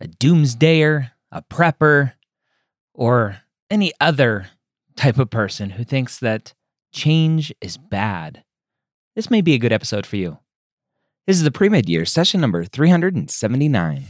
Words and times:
a 0.00 0.06
doomsdayer, 0.06 1.10
a 1.32 1.42
prepper, 1.42 2.12
or 2.94 3.38
any 3.70 3.92
other 4.00 4.48
type 4.96 5.18
of 5.18 5.30
person 5.30 5.70
who 5.70 5.84
thinks 5.84 6.18
that 6.20 6.54
change 6.92 7.52
is 7.60 7.76
bad, 7.76 8.44
this 9.16 9.30
may 9.30 9.40
be 9.40 9.54
a 9.54 9.58
good 9.58 9.72
episode 9.72 10.06
for 10.06 10.16
you. 10.16 10.38
This 11.26 11.36
is 11.36 11.42
the 11.42 11.50
pre 11.50 11.68
med 11.68 11.88
year, 11.88 12.04
session 12.04 12.40
number 12.40 12.64
379. 12.64 14.04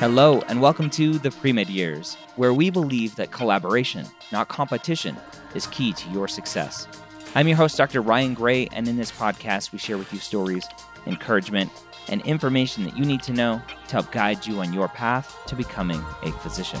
Hello, 0.00 0.40
and 0.48 0.60
welcome 0.60 0.90
to 0.90 1.18
the 1.18 1.30
Pre 1.30 1.52
Med 1.52 1.68
Years, 1.68 2.14
where 2.36 2.54
we 2.54 2.70
believe 2.70 3.16
that 3.16 3.32
collaboration, 3.32 4.06
not 4.30 4.46
competition, 4.46 5.16
is 5.56 5.66
key 5.66 5.92
to 5.92 6.10
your 6.10 6.28
success. 6.28 6.86
I'm 7.34 7.46
your 7.46 7.58
host, 7.58 7.76
Dr. 7.76 8.00
Ryan 8.00 8.32
Gray, 8.32 8.68
and 8.72 8.88
in 8.88 8.96
this 8.96 9.12
podcast, 9.12 9.70
we 9.70 9.78
share 9.78 9.98
with 9.98 10.10
you 10.14 10.18
stories, 10.18 10.66
encouragement, 11.06 11.70
and 12.08 12.22
information 12.22 12.84
that 12.84 12.96
you 12.96 13.04
need 13.04 13.22
to 13.24 13.34
know 13.34 13.60
to 13.88 13.92
help 13.92 14.10
guide 14.12 14.46
you 14.46 14.60
on 14.60 14.72
your 14.72 14.88
path 14.88 15.38
to 15.46 15.54
becoming 15.54 16.02
a 16.22 16.32
physician. 16.32 16.80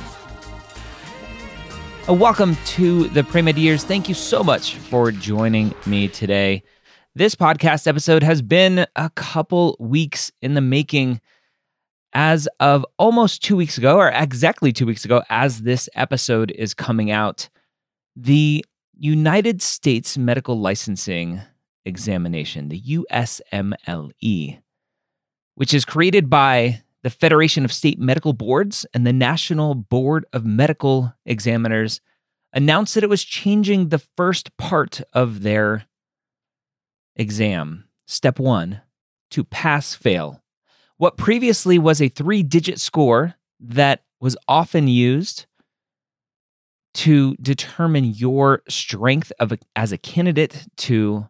Uh, 2.08 2.14
welcome 2.14 2.56
to 2.64 3.08
the 3.08 3.22
Pre-Med 3.24 3.58
Years. 3.58 3.84
Thank 3.84 4.08
you 4.08 4.14
so 4.14 4.42
much 4.42 4.74
for 4.74 5.12
joining 5.12 5.74
me 5.84 6.08
today. 6.08 6.62
This 7.14 7.34
podcast 7.34 7.86
episode 7.86 8.22
has 8.22 8.40
been 8.40 8.86
a 8.96 9.10
couple 9.10 9.76
weeks 9.78 10.32
in 10.40 10.54
the 10.54 10.62
making. 10.62 11.20
As 12.14 12.48
of 12.58 12.86
almost 12.98 13.42
two 13.42 13.54
weeks 13.54 13.76
ago, 13.76 13.98
or 13.98 14.08
exactly 14.08 14.72
two 14.72 14.86
weeks 14.86 15.04
ago, 15.04 15.22
as 15.28 15.60
this 15.60 15.90
episode 15.94 16.50
is 16.52 16.72
coming 16.72 17.10
out, 17.10 17.50
the 18.16 18.64
United 18.98 19.62
States 19.62 20.18
Medical 20.18 20.58
Licensing 20.58 21.40
Examination, 21.84 22.68
the 22.68 22.80
USMLE, 22.80 24.60
which 25.54 25.72
is 25.72 25.84
created 25.84 26.28
by 26.28 26.82
the 27.04 27.10
Federation 27.10 27.64
of 27.64 27.72
State 27.72 28.00
Medical 28.00 28.32
Boards 28.32 28.84
and 28.92 29.06
the 29.06 29.12
National 29.12 29.74
Board 29.74 30.26
of 30.32 30.44
Medical 30.44 31.14
Examiners 31.24 32.00
announced 32.52 32.94
that 32.94 33.04
it 33.04 33.10
was 33.10 33.22
changing 33.22 33.88
the 33.88 34.02
first 34.16 34.56
part 34.56 35.00
of 35.12 35.42
their 35.42 35.84
exam, 37.14 37.84
step 38.06 38.40
one, 38.40 38.80
to 39.30 39.44
pass 39.44 39.94
fail. 39.94 40.42
What 40.96 41.16
previously 41.16 41.78
was 41.78 42.02
a 42.02 42.08
three 42.08 42.42
digit 42.42 42.80
score 42.80 43.36
that 43.60 44.02
was 44.20 44.36
often 44.48 44.88
used 44.88 45.46
to 46.94 47.36
determine 47.36 48.04
your 48.04 48.62
strength 48.68 49.32
of 49.38 49.52
a, 49.52 49.58
as 49.76 49.92
a 49.92 49.98
candidate 49.98 50.66
to 50.78 51.28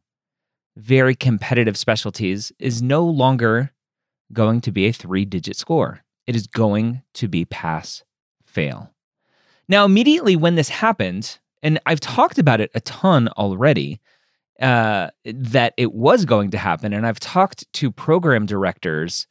very 0.77 1.15
competitive 1.15 1.77
specialties 1.77 2.53
is 2.59 2.81
no 2.81 3.05
longer 3.05 3.73
going 4.33 4.61
to 4.61 4.73
be 4.73 4.87
a 4.87 4.93
three 4.93 5.25
digit 5.25 5.57
score. 5.57 6.05
It 6.27 6.37
is 6.37 6.47
going 6.47 7.03
to 7.15 7.29
be 7.29 7.45
pass 7.45 8.05
fail. 8.45 8.93
Now, 9.69 9.85
immediately 9.85 10.37
when 10.37 10.55
this 10.55 10.69
happened, 10.69 11.39
and 11.63 11.79
I've 11.87 12.01
talked 12.01 12.39
about 12.39 12.61
it 12.61 12.71
a 12.75 12.81
ton 12.81 13.29
already, 13.29 14.01
uh, 14.61 15.11
that 15.25 15.75
it 15.77 15.93
was 15.93 16.25
going 16.25 16.51
to 16.51 16.59
happen, 16.59 16.93
and 16.93 17.07
I've 17.07 17.21
talked 17.21 17.71
to 17.75 17.91
program 17.91 18.47
directors 18.47 19.27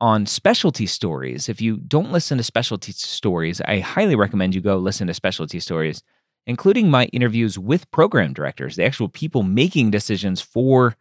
on 0.00 0.26
specialty 0.26 0.86
stories. 0.86 1.48
If 1.48 1.60
you 1.60 1.78
don't 1.78 2.12
listen 2.12 2.38
to 2.38 2.44
specialty 2.44 2.92
stories, 2.92 3.60
I 3.62 3.78
highly 3.78 4.16
recommend 4.16 4.54
you 4.54 4.60
go 4.60 4.76
listen 4.76 5.06
to 5.06 5.14
specialty 5.14 5.60
stories, 5.60 6.02
including 6.46 6.90
my 6.90 7.06
interviews 7.06 7.58
with 7.58 7.90
program 7.90 8.32
directors, 8.32 8.76
the 8.76 8.84
actual 8.84 9.08
people 9.08 9.42
making 9.42 9.90
decisions 9.90 10.40
for 10.40 10.96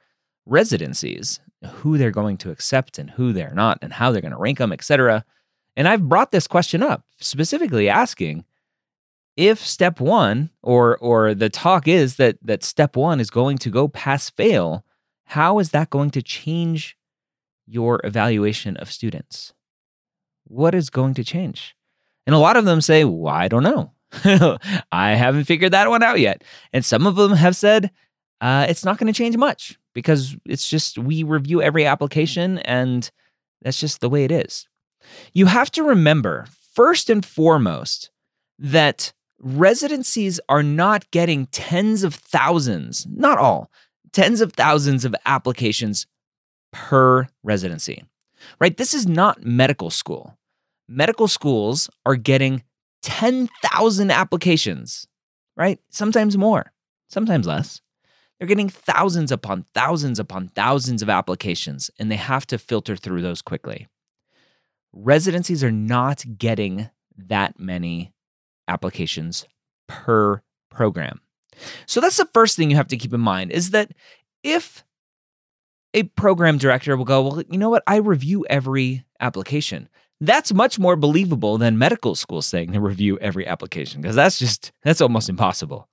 residencies 0.46 1.40
who 1.72 1.98
they're 1.98 2.12
going 2.12 2.38
to 2.38 2.52
accept 2.52 3.00
and 3.00 3.10
who 3.10 3.34
they're 3.34 3.54
not 3.54 3.80
and 3.82 3.94
how 3.94 4.12
they're 4.12 4.22
going 4.22 4.34
to 4.34 4.38
rank 4.38 4.58
them, 4.58 4.74
etc. 4.74 5.24
And 5.76 5.88
I've 5.88 6.08
brought 6.08 6.32
this 6.32 6.48
question 6.48 6.84
up 6.84 7.04
specifically 7.20 7.90
asking 7.90 8.46
if 9.36 9.66
step 9.66 10.00
1 10.00 10.50
or 10.62 10.98
or 10.98 11.34
the 11.34 11.50
talk 11.50 11.88
is 11.88 12.18
that 12.18 12.38
that 12.44 12.64
step 12.64 12.96
1 12.96 13.20
is 13.20 13.30
going 13.30 13.58
to 13.60 13.70
go 13.70 13.88
pass 13.88 14.30
fail, 14.30 14.86
how 15.26 15.60
is 15.60 15.72
that 15.72 15.90
going 15.90 16.12
to 16.12 16.22
change 16.22 16.98
your 17.66 18.00
evaluation 18.04 18.78
of 18.78 18.92
students? 18.92 19.54
What 20.46 20.76
is 20.76 20.90
going 20.90 21.14
to 21.16 21.24
change? 21.24 21.76
And 22.26 22.36
a 22.36 22.40
lot 22.40 22.58
of 22.58 22.66
them 22.66 22.82
say, 22.82 23.04
well, 23.04 23.34
I 23.34 23.48
don't 23.48 23.64
know. 23.64 23.92
I 24.92 25.16
haven't 25.16 25.46
figured 25.46 25.74
that 25.74 25.90
one 25.90 26.04
out 26.04 26.20
yet. 26.20 26.44
And 26.72 26.86
some 26.86 27.08
of 27.08 27.16
them 27.16 27.34
have 27.34 27.56
said, 27.56 27.92
uh, 28.42 28.66
it's 28.70 28.86
not 28.86 28.98
going 28.98 29.12
to 29.12 29.18
change 29.18 29.38
much 29.38 29.78
because 29.94 30.36
it's 30.46 30.70
just 30.70 30.98
we 30.98 31.24
review 31.24 31.62
every 31.62 31.86
application 31.86 32.60
and 32.60 33.10
that's 33.62 33.80
just 33.80 34.02
the 34.02 34.10
way 34.10 34.24
it 34.24 34.32
is. 34.32 34.68
You 35.34 35.48
have 35.48 35.72
to 35.72 35.84
remember, 35.84 36.48
first 36.74 37.10
and 37.10 37.26
foremost, 37.26 38.12
that 38.60 39.14
residencies 39.40 40.40
are 40.48 40.64
not 40.64 41.10
getting 41.12 41.48
tens 41.48 42.04
of 42.04 42.16
thousands, 42.16 43.06
not 43.10 43.38
all, 43.38 43.70
tens 44.12 44.42
of 44.42 44.54
thousands 44.54 45.06
of 45.06 45.16
applications 45.26 46.06
per 46.74 47.30
residency, 47.44 48.04
right? 48.60 48.76
This 48.76 48.94
is 48.94 49.08
not 49.08 49.46
medical 49.46 49.90
school. 49.90 50.38
Medical 50.90 51.30
schools 51.30 51.90
are 52.06 52.18
getting 52.18 52.64
10,000 53.04 54.12
applications, 54.12 55.08
right? 55.56 55.80
Sometimes 55.90 56.38
more, 56.38 56.74
sometimes 57.08 57.48
less. 57.48 57.80
They're 58.38 58.48
getting 58.48 58.68
thousands 58.68 59.32
upon 59.32 59.66
thousands 59.74 60.20
upon 60.20 60.50
thousands 60.50 61.02
of 61.02 61.10
applications, 61.10 61.90
and 61.98 62.12
they 62.12 62.18
have 62.18 62.46
to 62.48 62.58
filter 62.58 62.98
through 62.98 63.22
those 63.22 63.42
quickly. 63.42 63.88
Residencies 64.92 65.64
are 65.64 65.72
not 65.72 66.26
getting 66.38 66.90
that 67.16 67.58
many 67.58 68.12
applications 68.68 69.46
per 69.88 70.42
program. 70.70 71.22
So 71.86 72.02
that's 72.02 72.18
the 72.18 72.30
first 72.34 72.58
thing 72.58 72.70
you 72.70 72.76
have 72.76 72.88
to 72.88 72.98
keep 72.98 73.14
in 73.14 73.22
mind 73.22 73.52
is 73.52 73.70
that 73.70 73.92
if 74.44 74.84
a 75.94 76.04
program 76.04 76.58
director 76.58 76.96
will 76.98 77.06
go, 77.06 77.22
well, 77.22 77.44
you 77.50 77.58
know 77.58 77.70
what? 77.70 77.84
I 77.88 77.98
review 77.98 78.46
every 78.50 79.06
application. 79.20 79.90
That's 80.20 80.54
much 80.54 80.80
more 80.80 80.96
believable 80.96 81.58
than 81.58 81.78
medical 81.78 82.16
school 82.16 82.42
saying 82.42 82.72
they 82.72 82.80
review 82.80 83.20
every 83.20 83.46
application 83.46 84.02
because 84.02 84.16
that's 84.16 84.40
just, 84.40 84.72
that's 84.84 85.02
almost 85.02 85.30
impossible. 85.30 85.90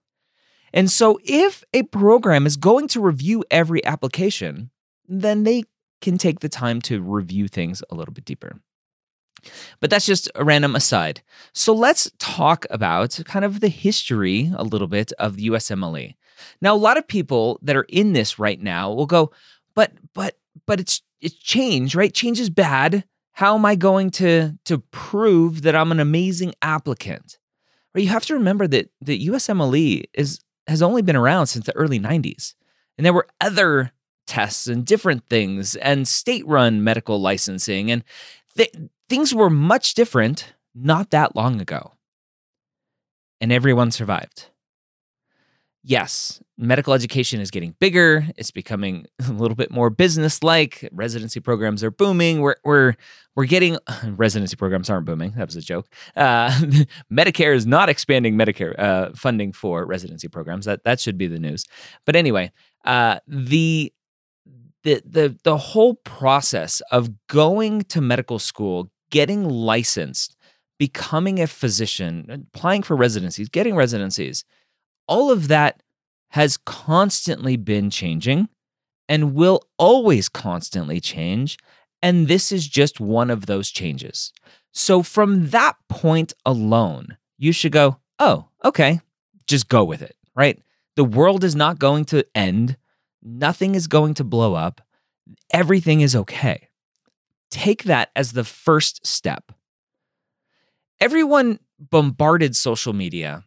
And 0.72 0.88
so, 0.90 1.18
if 1.24 1.64
a 1.74 1.82
program 1.82 2.46
is 2.46 2.56
going 2.56 2.86
to 2.88 3.00
review 3.00 3.44
every 3.50 3.84
application, 3.84 4.70
then 5.08 5.42
they 5.42 5.64
can 6.00 6.16
take 6.16 6.40
the 6.40 6.48
time 6.48 6.80
to 6.82 7.02
review 7.02 7.48
things 7.48 7.82
a 7.90 7.94
little 7.96 8.14
bit 8.14 8.24
deeper. 8.24 8.60
But 9.80 9.90
that's 9.90 10.06
just 10.06 10.30
a 10.34 10.44
random 10.44 10.76
aside. 10.76 11.22
So 11.52 11.72
let's 11.72 12.10
talk 12.18 12.66
about 12.70 13.18
kind 13.24 13.44
of 13.44 13.60
the 13.60 13.68
history 13.68 14.52
a 14.54 14.64
little 14.64 14.86
bit 14.86 15.12
of 15.18 15.36
the 15.36 15.48
USMLE. 15.48 16.14
Now, 16.60 16.74
a 16.74 16.76
lot 16.76 16.98
of 16.98 17.06
people 17.06 17.58
that 17.62 17.76
are 17.76 17.86
in 17.88 18.12
this 18.12 18.38
right 18.38 18.60
now 18.60 18.92
will 18.92 19.06
go, 19.06 19.32
but 19.74 19.92
but 20.14 20.36
but 20.66 20.80
it's 20.80 21.02
it's 21.20 21.34
change, 21.34 21.94
right? 21.94 22.12
Change 22.12 22.40
is 22.40 22.50
bad. 22.50 23.04
How 23.32 23.54
am 23.54 23.64
I 23.64 23.74
going 23.74 24.10
to 24.12 24.58
to 24.64 24.78
prove 24.90 25.62
that 25.62 25.76
I'm 25.76 25.92
an 25.92 26.00
amazing 26.00 26.54
applicant? 26.62 27.38
Right? 27.94 28.02
You 28.04 28.10
have 28.10 28.26
to 28.26 28.34
remember 28.34 28.66
that 28.68 28.90
the 29.00 29.28
USMLE 29.28 30.04
is 30.14 30.40
has 30.66 30.82
only 30.82 31.02
been 31.02 31.16
around 31.16 31.46
since 31.46 31.66
the 31.66 31.76
early 31.76 31.98
90s. 31.98 32.54
And 32.96 33.04
there 33.04 33.12
were 33.12 33.26
other 33.40 33.92
tests 34.26 34.66
and 34.66 34.84
different 34.86 35.28
things 35.28 35.74
and 35.76 36.06
state-run 36.06 36.84
medical 36.84 37.20
licensing 37.20 37.90
and 37.90 38.04
th- 38.56 38.72
things 39.08 39.34
were 39.34 39.50
much 39.50 39.94
different 39.94 40.54
not 40.74 41.10
that 41.10 41.34
long 41.34 41.60
ago. 41.60 41.94
And 43.40 43.50
everyone 43.50 43.90
survived 43.90 44.50
yes, 45.82 46.40
medical 46.58 46.92
education 46.92 47.40
is 47.40 47.50
getting 47.50 47.74
bigger. 47.80 48.26
It's 48.36 48.50
becoming 48.50 49.06
a 49.28 49.32
little 49.32 49.54
bit 49.54 49.70
more 49.70 49.90
business-like. 49.90 50.88
Residency 50.92 51.40
programs 51.40 51.82
are 51.82 51.90
booming. 51.90 52.40
We're 52.40 52.56
we're 52.64 52.94
we're 53.36 53.46
getting 53.46 53.78
residency 54.04 54.56
programs 54.56 54.90
aren't 54.90 55.06
booming. 55.06 55.32
That 55.36 55.46
was 55.46 55.56
a 55.56 55.62
joke. 55.62 55.88
Uh, 56.16 56.50
Medicare 57.12 57.54
is 57.54 57.66
not 57.66 57.88
expanding 57.88 58.36
Medicare 58.36 58.78
uh, 58.78 59.10
funding 59.14 59.52
for 59.52 59.86
residency 59.86 60.28
programs. 60.28 60.66
That 60.66 60.84
that 60.84 61.00
should 61.00 61.18
be 61.18 61.26
the 61.26 61.38
news. 61.38 61.64
But 62.04 62.16
anyway, 62.16 62.52
uh, 62.84 63.20
the 63.26 63.92
the 64.84 65.02
the 65.04 65.36
the 65.44 65.56
whole 65.56 65.94
process 65.94 66.82
of 66.90 67.10
going 67.26 67.82
to 67.82 68.00
medical 68.00 68.38
school, 68.38 68.90
getting 69.10 69.48
licensed, 69.48 70.36
becoming 70.78 71.40
a 71.40 71.46
physician, 71.46 72.46
applying 72.54 72.82
for 72.82 72.96
residencies, 72.96 73.48
getting 73.48 73.74
residencies 73.74 74.44
all 75.10 75.30
of 75.30 75.48
that 75.48 75.82
has 76.30 76.56
constantly 76.56 77.56
been 77.56 77.90
changing 77.90 78.48
and 79.08 79.34
will 79.34 79.60
always 79.76 80.28
constantly 80.28 81.00
change. 81.00 81.58
And 82.00 82.28
this 82.28 82.52
is 82.52 82.66
just 82.66 83.00
one 83.00 83.28
of 83.28 83.46
those 83.46 83.70
changes. 83.70 84.32
So, 84.72 85.02
from 85.02 85.48
that 85.48 85.76
point 85.88 86.32
alone, 86.46 87.18
you 87.36 87.52
should 87.52 87.72
go, 87.72 87.98
oh, 88.20 88.46
okay, 88.64 89.00
just 89.46 89.68
go 89.68 89.82
with 89.82 90.00
it, 90.00 90.16
right? 90.36 90.62
The 90.94 91.04
world 91.04 91.42
is 91.42 91.56
not 91.56 91.80
going 91.80 92.04
to 92.06 92.24
end, 92.34 92.76
nothing 93.20 93.74
is 93.74 93.88
going 93.88 94.14
to 94.14 94.24
blow 94.24 94.54
up, 94.54 94.80
everything 95.52 96.00
is 96.00 96.14
okay. 96.14 96.68
Take 97.50 97.82
that 97.84 98.10
as 98.14 98.32
the 98.32 98.44
first 98.44 99.04
step. 99.04 99.50
Everyone 101.00 101.58
bombarded 101.80 102.54
social 102.54 102.92
media 102.92 103.44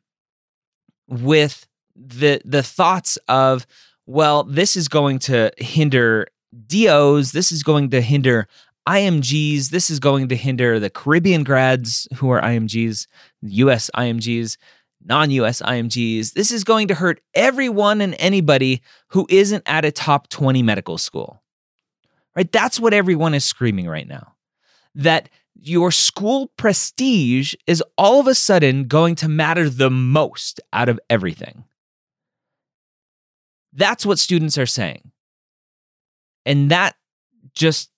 with 1.07 1.67
the 1.95 2.41
the 2.43 2.63
thoughts 2.63 3.17
of 3.27 3.67
well 4.05 4.43
this 4.43 4.75
is 4.75 4.87
going 4.87 5.19
to 5.19 5.51
hinder 5.57 6.27
DOs 6.67 7.31
this 7.31 7.51
is 7.51 7.63
going 7.63 7.89
to 7.89 8.01
hinder 8.01 8.47
IMGs 8.87 9.69
this 9.69 9.89
is 9.89 9.99
going 9.99 10.27
to 10.29 10.35
hinder 10.35 10.79
the 10.79 10.89
Caribbean 10.89 11.43
grads 11.43 12.07
who 12.15 12.29
are 12.29 12.41
IMGs 12.41 13.07
US 13.41 13.89
IMGs 13.95 14.57
non-US 15.05 15.61
IMGs 15.61 16.33
this 16.33 16.51
is 16.51 16.63
going 16.63 16.87
to 16.87 16.95
hurt 16.95 17.21
everyone 17.33 18.01
and 18.01 18.15
anybody 18.19 18.81
who 19.09 19.27
isn't 19.29 19.63
at 19.65 19.85
a 19.85 19.91
top 19.91 20.29
20 20.29 20.63
medical 20.63 20.97
school. 20.97 21.41
Right? 22.35 22.51
That's 22.51 22.79
what 22.79 22.95
everyone 22.95 23.35
is 23.35 23.45
screaming 23.45 23.87
right 23.87 24.07
now. 24.07 24.33
That 24.95 25.29
your 25.55 25.91
school 25.91 26.51
prestige 26.57 27.53
is 27.67 27.83
all 27.97 28.19
of 28.19 28.27
a 28.27 28.35
sudden 28.35 28.87
going 28.87 29.15
to 29.15 29.29
matter 29.29 29.69
the 29.69 29.89
most 29.89 30.59
out 30.73 30.89
of 30.89 30.99
everything. 31.09 31.63
That's 33.71 34.05
what 34.05 34.19
students 34.19 34.57
are 34.57 34.65
saying. 34.65 35.11
And 36.45 36.69
that 36.71 36.95
just 37.53 37.89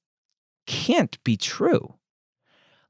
can't 0.67 1.21
be 1.23 1.37
true. 1.37 1.95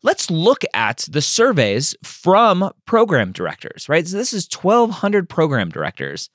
Let's 0.03 0.29
look 0.29 0.63
at 0.73 1.07
the 1.09 1.21
surveys 1.21 1.95
from 2.03 2.71
program 2.85 3.31
directors, 3.31 3.89
right? 3.89 4.07
So 4.07 4.17
this 4.17 4.33
is 4.33 4.47
1,200 4.53 5.27
program 5.27 5.69
directors. 5.69 6.29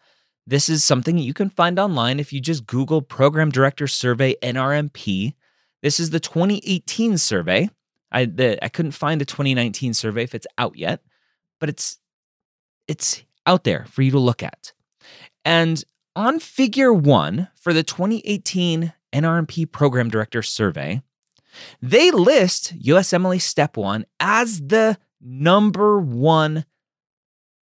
This 0.46 0.68
is 0.68 0.82
something 0.82 1.18
you 1.18 1.34
can 1.34 1.50
find 1.50 1.78
online 1.78 2.18
if 2.18 2.32
you 2.32 2.40
just 2.40 2.66
Google 2.66 3.02
Program 3.02 3.50
Director 3.50 3.86
Survey 3.86 4.34
NRMP. 4.42 5.34
This 5.82 6.00
is 6.00 6.10
the 6.10 6.18
2018 6.18 7.18
survey. 7.18 7.70
I 8.12 8.24
the, 8.26 8.62
I 8.64 8.68
couldn't 8.68 8.92
find 8.92 9.22
a 9.22 9.24
2019 9.24 9.94
survey 9.94 10.24
if 10.24 10.34
it's 10.34 10.46
out 10.58 10.76
yet, 10.76 11.02
but 11.58 11.68
it's 11.68 11.98
it's 12.88 13.22
out 13.46 13.64
there 13.64 13.86
for 13.88 14.02
you 14.02 14.10
to 14.12 14.18
look 14.18 14.42
at. 14.42 14.72
And 15.44 15.82
on 16.16 16.38
figure 16.38 16.92
1 16.92 17.48
for 17.54 17.72
the 17.72 17.82
2018 17.82 18.92
NRMP 19.12 19.70
program 19.70 20.10
director 20.10 20.42
survey, 20.42 21.02
they 21.80 22.10
list 22.10 22.78
USMLE 22.78 23.40
step 23.40 23.76
1 23.76 24.04
as 24.18 24.60
the 24.60 24.98
number 25.20 26.00
1 26.00 26.64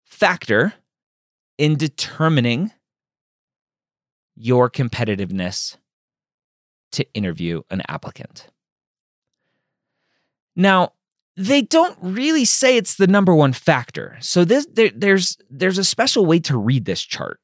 factor 0.04 0.72
in 1.58 1.76
determining 1.76 2.72
your 4.36 4.70
competitiveness 4.70 5.76
to 6.92 7.06
interview 7.14 7.62
an 7.70 7.82
applicant. 7.88 8.48
Now, 10.60 10.92
they 11.36 11.62
don't 11.62 11.96
really 12.02 12.44
say 12.44 12.76
it's 12.76 12.96
the 12.96 13.06
number 13.06 13.34
one 13.34 13.54
factor. 13.54 14.18
So 14.20 14.44
this 14.44 14.66
there, 14.70 14.90
there's 14.94 15.38
there's 15.48 15.78
a 15.78 15.84
special 15.84 16.26
way 16.26 16.38
to 16.40 16.58
read 16.58 16.84
this 16.84 17.00
chart. 17.00 17.40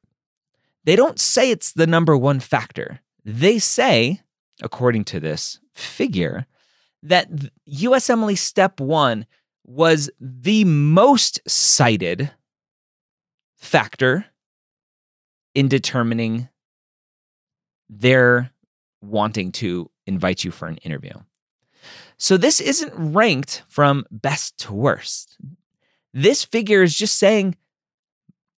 They 0.83 0.95
don't 0.95 1.19
say 1.19 1.49
it's 1.49 1.73
the 1.73 1.87
number 1.87 2.15
one 2.15 2.39
factor. 2.39 2.99
They 3.25 3.57
say, 3.57 4.21
according 4.61 5.05
to 5.05 5.19
this 5.19 5.59
figure, 5.73 6.45
that 7.01 7.27
USMLE 7.67 8.37
step 8.37 8.79
1 8.79 9.25
was 9.65 10.11
the 10.21 10.63
most 10.63 11.39
cited 11.47 12.29
factor 13.57 14.25
in 15.55 15.67
determining 15.67 16.49
their 17.89 18.51
wanting 19.01 19.51
to 19.53 19.89
invite 20.05 20.43
you 20.43 20.51
for 20.51 20.67
an 20.67 20.77
interview. 20.77 21.13
So 22.17 22.37
this 22.37 22.59
isn't 22.59 22.93
ranked 22.95 23.63
from 23.67 24.05
best 24.09 24.57
to 24.59 24.73
worst. 24.73 25.37
This 26.13 26.43
figure 26.43 26.81
is 26.81 26.97
just 26.97 27.17
saying 27.17 27.55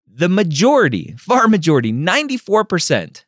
the 0.06 0.28
majority, 0.28 1.14
far 1.18 1.48
majority, 1.48 1.92
94% 1.92 3.24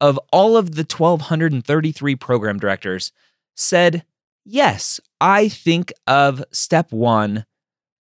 of 0.00 0.18
all 0.32 0.56
of 0.56 0.74
the 0.74 0.82
1,233 0.82 2.16
program 2.16 2.58
directors 2.58 3.12
said, 3.54 4.04
yes, 4.44 5.00
I 5.20 5.48
think 5.48 5.92
of 6.06 6.44
step 6.52 6.92
one 6.92 7.46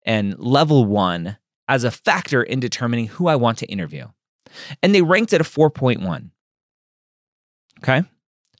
and 0.05 0.37
level 0.39 0.85
one 0.85 1.37
as 1.67 1.83
a 1.83 1.91
factor 1.91 2.43
in 2.43 2.59
determining 2.59 3.07
who 3.07 3.27
I 3.27 3.35
want 3.35 3.57
to 3.59 3.65
interview. 3.67 4.07
And 4.81 4.93
they 4.93 5.01
ranked 5.01 5.33
at 5.33 5.41
a 5.41 5.45
4.1. 5.45 6.29
Okay. 7.79 8.03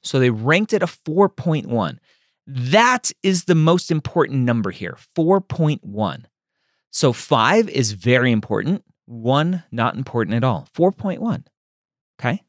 So 0.02 0.18
they 0.18 0.30
ranked 0.30 0.72
at 0.72 0.82
a 0.82 0.86
4.1. 0.86 1.98
That 2.46 3.10
is 3.22 3.44
the 3.44 3.54
most 3.54 3.90
important 3.90 4.40
number 4.40 4.70
here 4.70 4.98
4.1. 5.16 6.24
So 6.90 7.12
five 7.12 7.68
is 7.68 7.92
very 7.92 8.30
important, 8.30 8.84
one 9.06 9.64
not 9.72 9.96
important 9.96 10.36
at 10.36 10.44
all. 10.44 10.68
4.1. 10.76 11.44
Okay. 12.20 12.42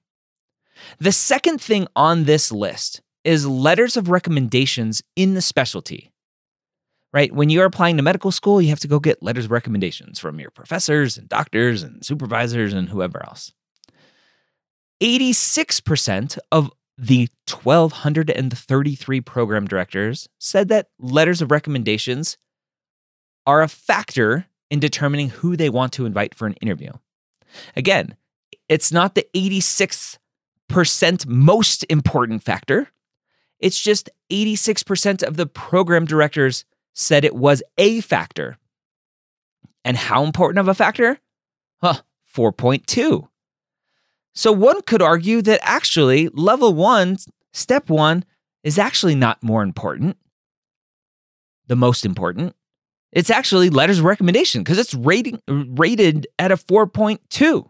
The 0.99 1.11
second 1.11 1.61
thing 1.61 1.87
on 1.95 2.25
this 2.25 2.51
list 2.51 3.01
is 3.23 3.47
letters 3.47 3.97
of 3.97 4.09
recommendations 4.09 5.01
in 5.15 5.33
the 5.33 5.41
specialty. 5.41 6.11
Right? 7.13 7.33
When 7.33 7.49
you're 7.49 7.65
applying 7.65 7.95
to 7.95 8.03
medical 8.03 8.31
school, 8.31 8.61
you 8.61 8.69
have 8.69 8.81
to 8.81 8.89
go 8.89 8.99
get 8.99 9.23
letters 9.23 9.45
of 9.45 9.51
recommendations 9.51 10.19
from 10.19 10.39
your 10.39 10.51
professors 10.51 11.17
and 11.17 11.29
doctors 11.29 11.81
and 11.81 12.05
supervisors 12.05 12.73
and 12.73 12.89
whoever 12.89 13.25
else. 13.25 13.53
86% 15.01 16.37
of 16.51 16.71
the 16.97 17.27
1,233 17.47 19.21
program 19.21 19.67
directors 19.67 20.29
said 20.39 20.69
that 20.69 20.87
letters 20.99 21.41
of 21.41 21.51
recommendations 21.51 22.37
are 23.45 23.61
a 23.61 23.67
factor 23.67 24.45
in 24.71 24.79
determining 24.79 25.29
who 25.29 25.55
they 25.55 25.69
want 25.69 25.93
to 25.93 26.05
invite 26.05 26.33
for 26.33 26.47
an 26.47 26.55
interview. 26.61 26.91
Again, 27.75 28.15
it's 28.69 28.91
not 28.91 29.15
the 29.15 29.27
86th 29.35 30.17
percent 30.67 31.27
most 31.27 31.85
important 31.89 32.43
factor. 32.43 32.89
It's 33.59 33.79
just 33.79 34.09
86% 34.31 35.23
of 35.23 35.37
the 35.37 35.45
program 35.45 36.05
directors 36.05 36.65
said 36.93 37.23
it 37.23 37.35
was 37.35 37.63
a 37.77 38.01
factor. 38.01 38.57
And 39.83 39.95
how 39.95 40.23
important 40.23 40.59
of 40.59 40.67
a 40.67 40.73
factor? 40.73 41.19
Huh, 41.81 42.01
4.2. 42.35 43.27
So 44.35 44.51
one 44.51 44.81
could 44.81 45.01
argue 45.01 45.41
that 45.43 45.59
actually 45.63 46.29
level 46.33 46.73
one, 46.73 47.17
step 47.53 47.89
one, 47.89 48.25
is 48.63 48.77
actually 48.77 49.15
not 49.15 49.41
more 49.43 49.63
important. 49.63 50.17
the 51.67 51.75
most 51.75 52.05
important. 52.05 52.55
It's 53.11 53.29
actually 53.29 53.69
letters 53.69 53.99
of 53.99 54.05
recommendation 54.05 54.63
because 54.63 54.77
it's 54.77 54.93
rating, 54.93 55.41
rated 55.47 56.27
at 56.37 56.51
a 56.51 56.57
4.2. 56.57 57.69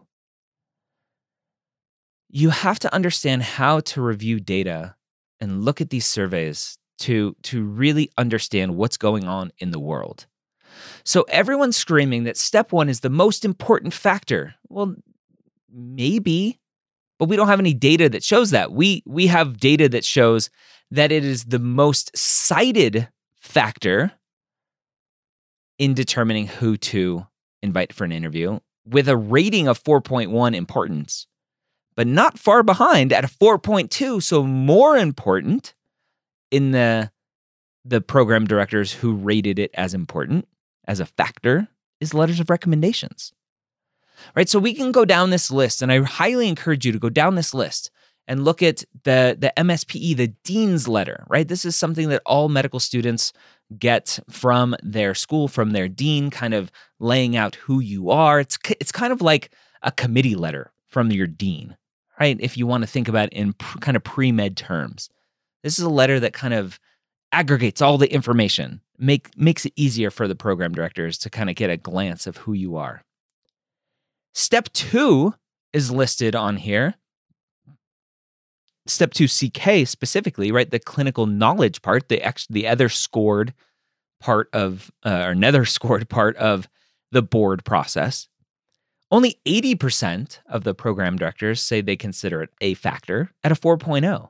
You 2.28 2.50
have 2.50 2.78
to 2.80 2.92
understand 2.92 3.42
how 3.42 3.80
to 3.80 4.02
review 4.02 4.40
data 4.40 4.96
and 5.40 5.64
look 5.64 5.80
at 5.80 5.90
these 5.90 6.06
surveys 6.06 6.78
to, 6.98 7.36
to 7.44 7.64
really 7.64 8.10
understand 8.18 8.76
what's 8.76 8.96
going 8.96 9.24
on 9.24 9.52
in 9.58 9.70
the 9.70 9.78
world. 9.78 10.26
So 11.04 11.22
everyone's 11.28 11.76
screaming 11.76 12.24
that 12.24 12.36
step 12.36 12.72
one 12.72 12.88
is 12.88 13.00
the 13.00 13.10
most 13.10 13.44
important 13.44 13.94
factor. 13.94 14.56
Well, 14.68 14.96
maybe, 15.76 16.58
but 17.18 17.28
we 17.28 17.36
don't 17.36 17.48
have 17.48 17.60
any 17.60 17.74
data 17.74 18.08
that 18.08 18.24
shows 18.24 18.50
that. 18.50 18.72
We 18.72 19.02
we 19.06 19.26
have 19.28 19.58
data 19.58 19.88
that 19.90 20.04
shows 20.04 20.50
that 20.90 21.12
it 21.12 21.24
is 21.24 21.44
the 21.44 21.58
most 21.58 22.16
cited 22.16 23.08
factor 23.40 24.12
in 25.78 25.94
determining 25.94 26.46
who 26.46 26.76
to 26.76 27.26
invite 27.62 27.92
for 27.92 28.04
an 28.04 28.12
interview 28.12 28.58
with 28.86 29.08
a 29.08 29.16
rating 29.16 29.68
of 29.68 29.82
4.1 29.82 30.54
importance, 30.54 31.26
but 31.96 32.06
not 32.06 32.38
far 32.38 32.62
behind 32.62 33.12
at 33.12 33.24
a 33.24 33.28
4.2, 33.28 34.22
so 34.22 34.42
more 34.42 34.96
important 34.96 35.74
in 36.50 36.70
the 36.70 37.10
the 37.84 38.00
program 38.00 38.46
directors 38.46 38.92
who 38.92 39.14
rated 39.14 39.60
it 39.60 39.70
as 39.74 39.94
important 39.94 40.48
as 40.88 40.98
a 40.98 41.06
factor 41.06 41.68
is 42.00 42.12
letters 42.12 42.40
of 42.40 42.50
recommendations. 42.50 43.32
Right? 44.34 44.48
So 44.48 44.58
we 44.58 44.74
can 44.74 44.92
go 44.92 45.04
down 45.04 45.30
this 45.30 45.50
list 45.50 45.82
and 45.82 45.92
I 45.92 46.02
highly 46.02 46.48
encourage 46.48 46.84
you 46.84 46.92
to 46.92 46.98
go 46.98 47.10
down 47.10 47.34
this 47.34 47.54
list 47.54 47.90
and 48.28 48.44
look 48.44 48.62
at 48.62 48.84
the 49.04 49.36
the 49.38 49.52
MSPE, 49.56 50.16
the 50.16 50.28
dean's 50.44 50.88
letter, 50.88 51.24
right? 51.28 51.46
This 51.46 51.64
is 51.64 51.76
something 51.76 52.08
that 52.08 52.22
all 52.26 52.48
medical 52.48 52.80
students 52.80 53.32
get 53.78 54.18
from 54.30 54.76
their 54.82 55.14
school, 55.14 55.48
from 55.48 55.70
their 55.70 55.88
dean, 55.88 56.30
kind 56.30 56.54
of 56.54 56.70
laying 56.98 57.36
out 57.36 57.54
who 57.56 57.80
you 57.80 58.10
are. 58.10 58.40
It's 58.40 58.58
it's 58.80 58.92
kind 58.92 59.12
of 59.12 59.22
like 59.22 59.50
a 59.82 59.92
committee 59.92 60.34
letter 60.34 60.72
from 60.86 61.10
your 61.10 61.26
dean, 61.26 61.76
right? 62.18 62.36
If 62.40 62.56
you 62.56 62.66
want 62.66 62.82
to 62.82 62.88
think 62.88 63.08
about 63.08 63.32
in 63.32 63.52
pr- 63.52 63.78
kind 63.78 63.96
of 63.96 64.04
pre 64.04 64.32
med 64.32 64.56
terms, 64.56 65.08
this 65.62 65.78
is 65.78 65.84
a 65.84 65.90
letter 65.90 66.20
that 66.20 66.32
kind 66.32 66.54
of 66.54 66.80
aggregates 67.32 67.82
all 67.82 67.98
the 67.98 68.12
information, 68.12 68.80
make 68.98 69.36
makes 69.36 69.66
it 69.66 69.72
easier 69.76 70.10
for 70.10 70.26
the 70.26 70.34
program 70.34 70.72
directors 70.72 71.18
to 71.18 71.30
kind 71.30 71.50
of 71.50 71.56
get 71.56 71.70
a 71.70 71.76
glance 71.76 72.26
of 72.26 72.38
who 72.38 72.52
you 72.52 72.76
are. 72.76 73.02
Step 74.36 74.68
two 74.74 75.32
is 75.72 75.90
listed 75.90 76.36
on 76.36 76.58
here 76.58 76.96
step 78.86 79.14
two 79.14 79.28
CK 79.28 79.88
specifically, 79.88 80.52
right? 80.52 80.70
The 80.70 80.78
clinical 80.78 81.24
knowledge 81.24 81.80
part, 81.80 82.10
the 82.10 82.22
ex- 82.22 82.46
the 82.48 82.68
other 82.68 82.90
scored 82.90 83.54
part 84.20 84.50
of 84.52 84.90
uh, 85.06 85.24
or 85.28 85.34
nether 85.34 85.64
scored 85.76 86.06
part 86.10 86.36
of 86.36 86.68
the 87.12 87.22
board 87.22 87.64
process. 87.64 88.28
Only 89.10 89.38
80% 89.46 90.40
of 90.46 90.64
the 90.64 90.74
program 90.74 91.16
directors 91.16 91.62
say 91.62 91.80
they 91.80 91.96
consider 91.96 92.42
it 92.42 92.50
a 92.60 92.74
factor 92.74 93.30
at 93.42 93.52
a 93.52 93.54
4.0. 93.54 94.28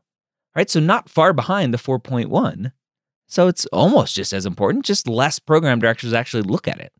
Right? 0.54 0.70
So 0.70 0.78
not 0.78 1.08
far 1.08 1.32
behind 1.32 1.74
the 1.74 1.78
4.1. 1.78 2.70
So 3.26 3.48
it's 3.48 3.66
almost 3.66 4.14
just 4.14 4.32
as 4.32 4.46
important, 4.46 4.84
just 4.84 5.08
less 5.08 5.40
program 5.40 5.80
directors 5.80 6.12
actually 6.12 6.44
look 6.44 6.68
at 6.68 6.78
it. 6.78 6.92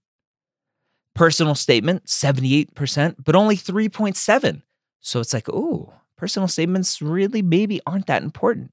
Personal 1.17 1.55
statement, 1.55 2.05
78%, 2.05 3.17
but 3.25 3.35
only 3.35 3.57
3.7. 3.57 4.63
So 5.01 5.21
it's 5.21 5.33
like, 5.33 5.49
oh, 5.49 5.95
personal 6.19 6.47
statements 6.47 7.01
really 7.01 7.41
maybe 7.41 7.81
aren't 7.87 8.07
that 8.07 8.23
important. 8.23 8.71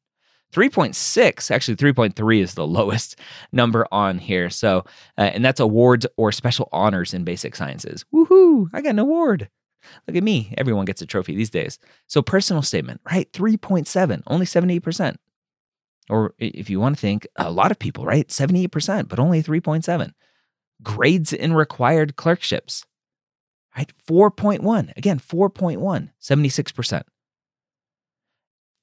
3.6, 0.54 1.52
actually 1.52 1.78
3.3 1.78 2.42
is 2.42 2.54
the 2.54 2.68
lowest 2.80 3.18
number 3.54 3.88
on 3.94 4.20
here. 4.20 4.50
So, 4.50 4.80
uh, 5.18 5.22
and 5.22 5.44
that's 5.44 5.62
awards 5.62 6.06
or 6.18 6.34
special 6.34 6.68
honors 6.74 7.14
in 7.14 7.24
basic 7.24 7.56
sciences. 7.56 8.04
Woohoo, 8.14 8.68
I 8.74 8.82
got 8.82 8.90
an 8.90 9.00
award. 9.00 9.50
Look 10.06 10.18
at 10.18 10.24
me. 10.24 10.54
Everyone 10.58 10.84
gets 10.84 11.02
a 11.02 11.06
trophy 11.06 11.36
these 11.36 11.50
days. 11.50 11.80
So, 12.08 12.22
personal 12.22 12.62
statement, 12.62 13.00
right? 13.10 13.32
3.7, 13.32 14.22
only 14.28 14.46
78%. 14.46 15.16
Or 16.10 16.34
if 16.40 16.70
you 16.70 16.82
want 16.82 16.96
to 16.96 17.02
think, 17.02 17.26
a 17.38 17.52
lot 17.52 17.72
of 17.72 17.80
people, 17.80 18.06
right? 18.06 18.28
78%, 18.28 19.08
but 19.08 19.20
only 19.20 19.42
3.7. 19.42 20.12
Grades 20.84 21.34
in 21.34 21.54
required 21.54 22.16
clerkships, 22.16 22.86
right? 23.76 23.92
4.1. 24.08 24.96
Again, 24.98 25.20
4.1, 25.20 26.10
76%. 26.22 27.04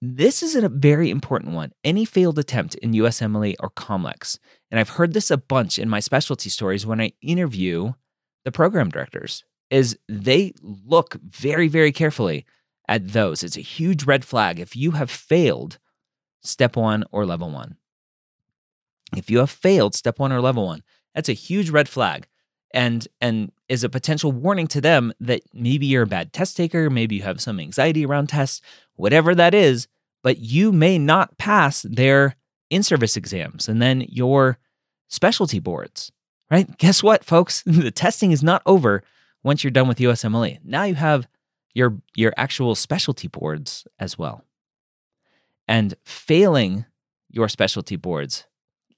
This 0.03 0.43
is 0.43 0.55
a 0.55 0.69
very 0.69 1.11
important 1.11 1.55
one. 1.55 1.73
Any 1.85 2.07
failed 2.07 2.39
attempt 2.39 2.75
in 2.77 2.93
USMLE 2.93 3.57
or 3.61 3.69
COMLEX, 3.71 4.39
and 4.71 4.81
I've 4.81 4.89
heard 4.89 5.13
this 5.13 5.31
a 5.31 5.37
bunch 5.37 5.79
in 5.79 5.91
my 5.91 6.01
specialty 6.01 6.49
stories 6.49 6.87
when 6.87 7.03
I 7.03 7.13
interview 7.21 7.93
the 8.45 8.53
program 8.53 8.89
directors, 8.89 9.45
is 9.69 9.99
they 10.09 10.55
look 10.63 11.17
very, 11.23 11.69
very 11.69 11.93
carefully 11.93 12.47
at 12.89 13.09
those. 13.09 13.43
It's 13.43 13.59
a 13.59 13.63
huge 13.63 14.05
red 14.05 14.25
flag 14.25 14.59
if 14.59 14.75
you 14.75 14.93
have 14.93 15.11
failed 15.11 15.79
step 16.43 16.77
one 16.77 17.05
or 17.13 17.27
level 17.27 17.51
one. 17.51 17.77
If 19.17 19.29
you 19.31 19.39
have 19.39 19.51
failed 19.51 19.95
step 19.95 20.19
one 20.19 20.33
or 20.33 20.41
level 20.41 20.65
one, 20.65 20.83
that's 21.15 21.29
a 21.29 21.35
huge 21.35 21.71
red 21.71 21.89
flag 21.89 22.27
and 22.73 23.07
and 23.21 23.53
is 23.69 23.85
a 23.85 23.89
potential 23.89 24.33
warning 24.33 24.67
to 24.69 24.81
them 24.81 25.13
that 25.21 25.43
maybe 25.53 25.87
you're 25.87 26.03
a 26.03 26.07
bad 26.07 26.33
test 26.33 26.57
taker, 26.57 26.91
maybe 26.91 27.17
you 27.17 27.23
have 27.23 27.41
some 27.41 27.61
anxiety 27.61 28.05
around 28.05 28.29
tests, 28.29 28.61
whatever 28.97 29.35
that 29.35 29.55
is, 29.55 29.89
but 30.23 30.39
you 30.39 30.73
may 30.73 30.99
not 30.99 31.37
pass 31.39 31.83
their 31.83 32.37
in-service 32.69 33.17
exams 33.17 33.69
and 33.69 33.81
then 33.81 34.03
your 34.09 34.59
specialty 35.09 35.59
boards. 35.59 36.13
Right? 36.51 36.79
Guess 36.79 37.03
what, 37.03 37.25
folks? 37.25 37.63
the 37.67 37.93
testing 37.93 38.33
is 38.33 38.43
not 38.43 38.63
over 38.67 39.03
once 39.43 39.63
you're 39.63 39.71
done 39.71 39.89
with 39.89 39.99
USMLE. 39.99 40.59
Now 40.65 40.85
you 40.85 40.95
have 40.95 41.29
your 41.75 41.97
your 42.15 42.33
actual 42.37 42.75
specialty 42.75 43.29
boards 43.29 43.87
as 43.99 44.19
well. 44.19 44.45
And 45.69 45.95
failing 46.05 46.85
your 47.31 47.49
specialty 47.49 47.97
boards 47.97 48.47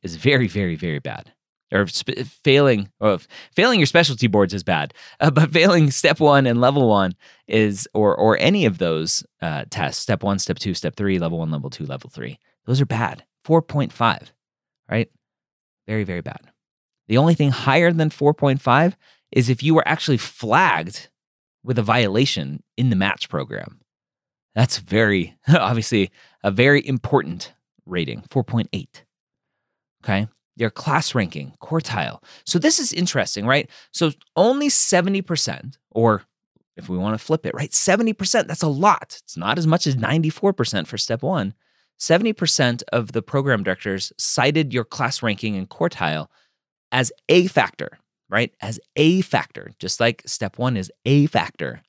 is 0.03 0.17
very 0.17 0.49
very 0.49 0.77
very 0.77 0.99
bad 0.99 1.33
or 1.73 1.87
sp- 1.89 2.23
failing 2.45 2.89
or 3.01 3.19
failing 3.57 3.81
your 3.81 3.87
specialty 3.87 4.27
boards 4.27 4.55
is 4.55 4.63
bad 4.63 4.93
uh, 5.21 5.31
but 5.31 5.53
failing 5.53 5.91
step 5.91 6.21
one 6.21 6.47
and 6.47 6.61
level 6.61 6.89
one 6.89 7.13
is 7.49 7.89
or 7.95 8.15
or 8.15 8.37
any 8.39 8.67
of 8.67 8.79
those 8.79 9.25
uh, 9.41 9.65
tests 9.71 10.03
step 10.03 10.23
one 10.23 10.39
step 10.39 10.59
two 10.59 10.75
step 10.75 10.95
three 10.97 11.19
level 11.19 11.39
one 11.39 11.51
level 11.51 11.71
two 11.71 11.87
level 11.87 12.11
three 12.11 12.39
those 12.67 12.81
are 12.81 12.87
bad. 12.87 13.25
4.5 13.47 14.31
right? 14.91 15.11
Very 15.87 16.05
very 16.05 16.21
bad. 16.21 16.41
The 17.09 17.19
only 17.19 17.35
thing 17.35 17.51
higher 17.51 17.93
than 17.93 18.11
4.5 18.11 18.95
is 19.33 19.49
if 19.49 19.63
you 19.63 19.75
were 19.75 19.87
actually 19.87 20.19
flagged 20.19 21.09
with 21.65 21.79
a 21.79 21.83
violation 21.83 22.63
in 22.77 22.91
the 22.91 22.97
match 22.97 23.29
program. 23.29 23.81
That's 24.55 24.79
very 24.79 25.37
obviously 25.49 26.11
a 26.45 26.51
very 26.51 26.87
important 26.87 27.53
rating 27.85 28.23
4.8 28.31 28.87
okay 30.05 30.29
your 30.63 30.71
class 30.71 31.15
ranking, 31.15 31.53
quartile. 31.61 32.23
So 32.47 32.59
this 32.59 32.79
is 32.79 32.93
interesting, 32.95 33.45
right? 33.45 33.69
So 33.91 34.13
only 34.37 34.69
70%, 34.69 35.77
or 35.91 36.23
if 36.79 36.89
we 36.89 36.97
want 36.97 37.19
to 37.19 37.23
flip 37.23 37.45
it, 37.45 37.55
right? 37.55 37.71
70%, 37.71 38.47
that's 38.47 38.63
a 38.63 38.69
lot. 38.69 39.21
It's 39.25 39.37
not 39.37 39.59
as 39.59 39.67
much 39.67 39.87
as 39.87 39.97
94% 39.97 40.87
for 40.87 40.97
step 40.97 41.23
one. 41.23 41.53
70% 42.01 42.83
of 42.93 43.13
the 43.13 43.23
program 43.23 43.63
directors 43.63 44.13
cited 44.17 44.73
your 44.73 44.85
class 44.85 45.23
ranking 45.23 45.57
and 45.57 45.69
quartile 45.69 46.29
as 46.91 47.13
a 47.29 47.47
factor, 47.49 47.99
right? 48.31 48.55
As 48.61 48.81
a 48.97 49.21
factor, 49.21 49.73
just 49.79 50.01
like 50.01 50.23
step 50.25 50.59
one 50.59 50.77
is 50.77 50.91
a 51.05 51.27
factor. 51.27 51.83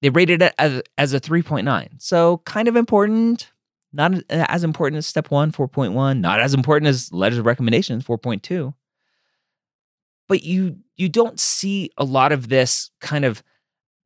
They 0.00 0.10
rated 0.10 0.42
it 0.42 0.54
as, 0.58 0.82
as 0.96 1.12
a 1.12 1.20
3.9. 1.20 1.88
So 1.98 2.38
kind 2.44 2.68
of 2.68 2.76
important, 2.76 3.50
not 3.92 4.12
as 4.28 4.64
important 4.64 4.98
as 4.98 5.06
step 5.06 5.30
one, 5.30 5.52
4.1, 5.52 6.20
not 6.20 6.40
as 6.40 6.54
important 6.54 6.88
as 6.88 7.12
letters 7.12 7.38
of 7.38 7.46
recommendations, 7.46 8.04
4.2. 8.04 8.74
But 10.28 10.42
you 10.42 10.78
you 10.96 11.08
don't 11.08 11.40
see 11.40 11.90
a 11.96 12.04
lot 12.04 12.32
of 12.32 12.48
this 12.48 12.90
kind 13.00 13.24
of 13.24 13.42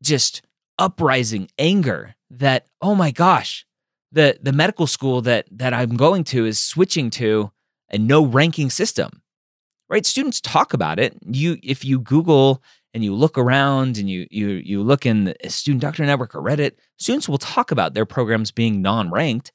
just 0.02 0.42
uprising 0.78 1.48
anger 1.58 2.14
that, 2.30 2.66
oh 2.80 2.94
my 2.94 3.10
gosh, 3.10 3.66
the 4.12 4.38
the 4.40 4.52
medical 4.52 4.86
school 4.86 5.20
that 5.22 5.46
that 5.50 5.74
I'm 5.74 5.96
going 5.96 6.24
to 6.24 6.46
is 6.46 6.60
switching 6.60 7.10
to 7.10 7.50
a 7.90 7.98
no 7.98 8.24
ranking 8.24 8.70
system. 8.70 9.22
Right? 9.88 10.06
Students 10.06 10.40
talk 10.40 10.72
about 10.72 10.98
it. 11.00 11.18
You 11.26 11.58
if 11.62 11.84
you 11.84 11.98
Google 11.98 12.62
and 12.94 13.02
you 13.02 13.14
look 13.14 13.36
around 13.36 13.98
and 13.98 14.08
you 14.08 14.28
you 14.30 14.48
you 14.50 14.82
look 14.82 15.04
in 15.04 15.24
the 15.24 15.36
Student 15.48 15.82
Doctor 15.82 16.04
Network 16.06 16.36
or 16.36 16.40
Reddit, 16.42 16.72
students 16.98 17.28
will 17.28 17.38
talk 17.38 17.72
about 17.72 17.94
their 17.94 18.06
programs 18.06 18.52
being 18.52 18.80
non-ranked 18.80 19.50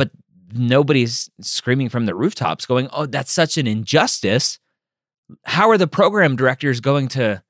but 0.00 0.10
nobody's 0.54 1.28
screaming 1.42 1.90
from 1.90 2.06
the 2.06 2.14
rooftops 2.14 2.64
going, 2.64 2.88
"Oh, 2.90 3.04
that's 3.04 3.30
such 3.30 3.58
an 3.58 3.66
injustice." 3.66 4.58
How 5.44 5.68
are 5.68 5.76
the 5.76 5.86
program 5.86 6.36
directors 6.36 6.80
going 6.80 7.08
to 7.08 7.42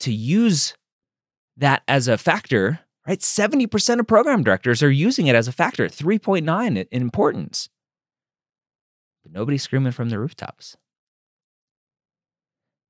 to 0.00 0.10
use 0.10 0.74
that 1.58 1.82
as 1.86 2.08
a 2.08 2.16
factor? 2.16 2.80
Right? 3.06 3.20
70% 3.20 4.00
of 4.00 4.06
program 4.06 4.42
directors 4.42 4.82
are 4.82 4.90
using 4.90 5.26
it 5.26 5.34
as 5.36 5.46
a 5.46 5.52
factor, 5.52 5.88
3.9 5.88 6.76
in 6.90 7.02
importance. 7.02 7.68
but 9.22 9.32
nobody's 9.32 9.62
screaming 9.62 9.92
from 9.92 10.08
the 10.08 10.18
rooftops. 10.18 10.76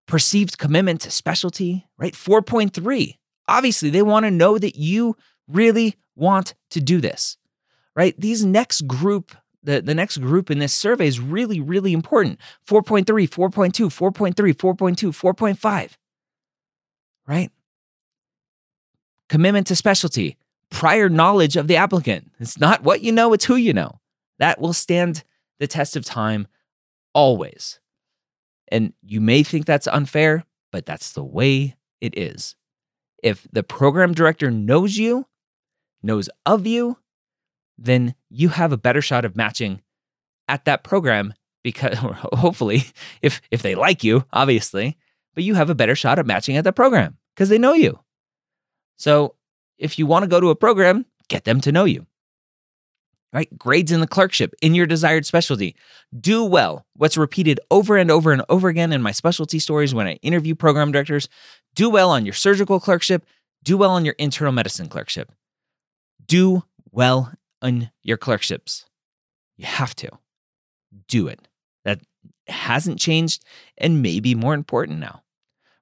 Perceived 0.07 0.59
commitment 0.59 1.01
to 1.01 1.11
specialty, 1.11 1.89
right? 1.99 2.15
4.3. 2.15 3.19
Obviously, 3.49 3.91
they 3.91 4.03
want 4.03 4.25
to 4.25 4.31
know 4.31 4.57
that 4.59 4.77
you 4.77 5.17
really 5.49 5.97
want 6.15 6.55
to 6.71 6.81
do 6.81 7.01
this, 7.01 7.37
right? 8.01 8.19
These 8.19 8.47
next 8.47 8.87
group, 8.87 9.37
the, 9.63 9.83
the 9.83 9.95
next 9.95 10.17
group 10.23 10.51
in 10.51 10.59
this 10.59 10.73
survey 10.73 11.07
is 11.07 11.21
really, 11.21 11.61
really 11.61 11.93
important. 11.93 12.41
4.3, 12.67 13.05
4.2, 13.05 13.53
4.3, 13.53 14.35
4.2, 14.35 15.35
4.5, 15.35 15.91
right? 17.29 17.51
Commitment 19.29 19.67
to 19.67 19.77
specialty, 19.77 20.39
prior 20.71 21.11
knowledge 21.11 21.57
of 21.57 21.69
the 21.69 21.77
applicant. 21.77 22.33
It's 22.41 22.59
not 22.59 22.83
what 22.83 23.03
you 23.03 23.13
know, 23.13 23.35
it's 23.35 23.45
who 23.45 23.57
you 23.57 23.75
know. 23.75 24.01
That 24.39 24.59
will 24.59 24.73
stand 24.73 25.23
the 25.59 25.67
test 25.67 25.95
of 25.95 26.07
time 26.07 26.49
always. 27.13 27.81
And 28.69 28.95
you 29.03 29.21
may 29.21 29.43
think 29.43 29.67
that's 29.67 29.87
unfair, 29.87 30.47
but 30.73 30.87
that's 30.87 31.13
the 31.13 31.23
way 31.23 31.77
it 32.01 32.17
is. 32.17 32.57
If 33.23 33.47
the 33.53 33.63
program 33.63 34.15
director 34.15 34.51
knows 34.51 34.97
you, 34.97 35.27
knows 36.03 36.31
of 36.47 36.67
you, 36.67 36.97
then 37.81 38.15
you 38.29 38.51
have 38.51 38.73
a 38.73 38.77
better 38.77 39.03
shot 39.03 39.25
of 39.25 39.35
matching 39.35 39.83
at 40.47 40.65
that 40.67 40.85
program 40.85 41.35
because 41.65 41.97
hopefully 41.99 42.85
if 43.23 43.41
if 43.51 43.63
they 43.63 43.75
like 43.75 44.05
you, 44.05 44.25
obviously, 44.33 44.97
but 45.35 45.45
you 45.45 45.55
have 45.55 45.71
a 45.71 45.75
better 45.75 45.95
shot 45.95 46.19
at 46.19 46.27
matching 46.27 46.57
at 46.57 46.65
that 46.65 46.77
program 46.77 47.17
because 47.35 47.49
they 47.49 47.59
know 47.59 47.73
you. 47.73 47.99
So, 48.97 49.35
if 49.79 49.99
you 49.99 50.07
want 50.07 50.25
to 50.25 50.29
go 50.29 50.41
to 50.41 50.51
a 50.51 50.57
program, 50.57 51.07
get 51.29 51.45
them 51.45 51.61
to 51.63 51.73
know 51.73 51.85
you 51.85 52.07
right? 53.33 53.57
Grades 53.57 53.93
in 53.93 54.01
the 54.01 54.07
clerkship 54.07 54.55
in 54.61 54.75
your 54.75 54.87
desired 54.87 55.27
specialty. 55.27 55.77
Do 56.19 56.45
well. 56.45 56.87
What's 56.95 57.17
repeated 57.17 57.61
over 57.71 57.97
and 57.97 58.11
over 58.11 58.33
and 58.33 58.43
over 58.49 58.69
again 58.69 58.93
in 58.93 59.03
my 59.03 59.13
specialty 59.13 59.59
stories 59.59 59.95
when 59.95 60.07
I 60.07 60.15
interview 60.15 60.55
program 60.55 60.93
directors. 60.93 61.29
Do 61.75 61.91
well 61.91 62.11
on 62.11 62.25
your 62.25 62.35
surgical 62.35 62.81
clerkship. 62.81 63.25
Do 63.63 63.77
well 63.77 63.91
on 63.91 64.05
your 64.05 64.15
internal 64.19 64.53
medicine 64.53 64.89
clerkship. 64.89 65.33
Do 66.27 66.65
well 66.91 67.33
on 67.63 67.91
your 68.03 68.17
clerkships. 68.17 68.87
You 69.57 69.67
have 69.67 69.95
to 69.97 70.11
do 71.09 71.29
it. 71.29 71.41
That 71.85 72.01
hasn't 72.47 72.99
changed 72.99 73.45
and 73.79 74.03
may 74.03 74.21
be 74.21 74.35
more 74.35 74.55
important 74.55 74.99
now. 74.99 75.23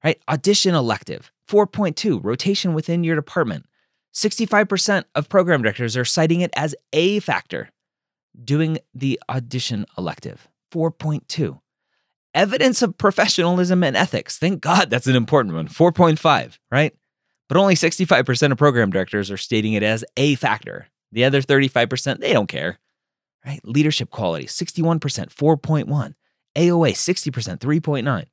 Right? 0.05 0.21
Audition 0.29 0.75
elective. 0.75 1.33
4.2, 1.49 2.23
rotation 2.23 2.75
within 2.75 3.05
your 3.05 3.17
department. 3.17 3.67
65% 4.15 5.05
of 5.15 5.29
program 5.29 5.63
directors 5.63 5.97
are 5.97 6.05
citing 6.05 6.41
it 6.41 6.51
as 6.55 6.75
a 6.93 7.21
factor. 7.21 7.71
Doing 8.45 8.79
the 8.95 9.21
audition 9.29 9.87
elective, 9.97 10.49
4.2. 10.73 11.61
Evidence 12.35 12.83
of 12.83 12.99
professionalism 12.99 13.83
and 13.83 13.97
ethics. 13.97 14.39
Thank 14.39 14.61
God 14.61 14.91
that's 14.91 15.07
an 15.07 15.17
important 15.17 15.55
one, 15.55 15.69
4.5, 15.69 16.59
right? 16.71 16.95
But 17.49 17.57
only 17.57 17.75
65% 17.75 18.53
of 18.53 18.59
program 18.59 18.91
directors 18.91 19.31
are 19.31 19.39
stating 19.39 19.73
it 19.73 19.83
as 19.83 20.05
a 20.17 20.35
factor. 20.35 20.89
The 21.13 21.25
other 21.25 21.41
35%, 21.41 22.21
they 22.21 22.33
don't 22.33 22.49
care, 22.49 22.79
right? 23.45 23.61
Leadership 23.65 24.11
quality, 24.11 24.47
61%, 24.47 25.01
4.1. 25.01 26.15
AOA, 26.57 26.91
60%, 26.93 27.59
3.9. 27.59 28.25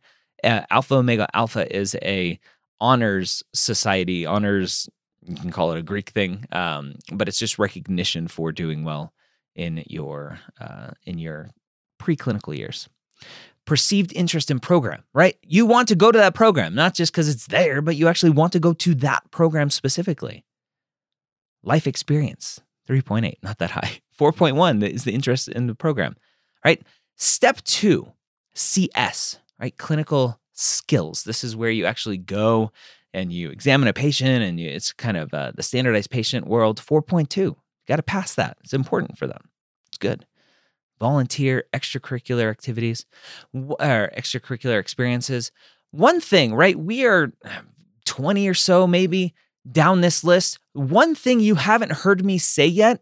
Uh, 0.44 0.65
Alpha 0.70 0.96
Omega 0.96 1.27
Alpha 1.34 1.75
is 1.75 1.96
a 2.01 2.39
honors 2.82 3.44
society, 3.53 4.25
honors 4.25 4.89
you 5.27 5.36
can 5.36 5.51
call 5.51 5.72
it 5.72 5.79
a 5.79 5.84
Greek 5.84 6.10
thing, 6.10 6.46
um, 6.51 6.96
but 7.12 7.27
it's 7.27 7.39
just 7.39 7.58
recognition 7.58 8.27
for 8.27 8.51
doing 8.51 8.84
well 8.84 9.13
in 9.55 9.84
your 9.88 10.39
uh, 10.60 10.91
in 11.03 11.17
your 11.17 11.50
preclinical 12.00 12.55
years. 12.55 12.88
Perceived 13.65 14.13
interest 14.13 14.51
in 14.51 14.60
program, 14.60 15.03
right? 15.13 15.38
You 15.41 15.65
want 15.65 15.88
to 15.88 15.96
go 15.96 16.12
to 16.12 16.17
that 16.20 16.36
program, 16.36 16.75
not 16.75 16.94
just 16.94 17.11
because 17.11 17.27
it's 17.27 17.48
there, 17.48 17.81
but 17.81 17.96
you 17.96 18.07
actually 18.07 18.29
want 18.29 18.53
to 18.53 18.59
go 18.59 18.74
to 18.74 18.94
that 18.96 19.24
program 19.31 19.72
specifically. 19.72 20.46
Life 21.64 21.88
experience, 21.88 22.61
3.8, 22.87 23.35
not 23.43 23.57
that 23.59 23.71
high. 23.71 24.01
4.1 24.19 24.87
is 24.87 25.03
the 25.03 25.13
interest 25.13 25.50
in 25.50 25.67
the 25.67 25.75
program, 25.75 26.15
right? 26.63 26.81
Step 27.17 27.61
two, 27.63 28.11
CS, 28.53 29.39
right? 29.59 29.77
Clinical 29.77 30.39
skills. 30.53 31.24
This 31.24 31.43
is 31.43 31.55
where 31.55 31.69
you 31.69 31.85
actually 31.85 32.17
go 32.17 32.71
and 33.15 33.31
you 33.31 33.50
examine 33.50 33.87
a 33.87 33.93
patient 33.93 34.43
and 34.43 34.59
you, 34.59 34.69
it's 34.69 34.91
kind 34.91 35.17
of 35.17 35.33
uh, 35.33 35.51
the 35.55 35.63
standardized 35.63 36.11
patient 36.11 36.48
world 36.48 36.81
4.2 36.81 37.55
got 37.87 37.95
to 37.95 38.03
pass 38.03 38.35
that 38.35 38.57
it's 38.63 38.74
important 38.74 39.17
for 39.17 39.25
them 39.25 39.50
it's 39.87 39.98
good 39.98 40.25
volunteer 41.00 41.63
extracurricular 41.74 42.50
activities 42.50 43.05
or 43.53 44.11
extracurricular 44.17 44.79
experiences 44.79 45.51
one 45.91 46.19
thing 46.19 46.53
right 46.53 46.77
we 46.77 47.05
are 47.05 47.31
20 48.05 48.48
or 48.48 48.53
so 48.53 48.85
maybe 48.85 49.33
down 49.71 50.01
this 50.01 50.23
list 50.23 50.59
one 50.73 51.15
thing 51.15 51.39
you 51.39 51.55
haven't 51.55 51.91
heard 51.91 52.23
me 52.23 52.37
say 52.37 52.67
yet 52.67 53.01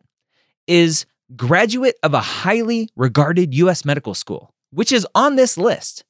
is 0.67 1.06
graduate 1.36 1.95
of 2.04 2.13
a 2.13 2.19
highly 2.19 2.89
regarded 2.95 3.54
US 3.56 3.84
medical 3.84 4.13
school 4.13 4.54
which 4.71 4.91
is 4.91 5.08
on 5.15 5.36
this 5.36 5.58
list 5.58 6.04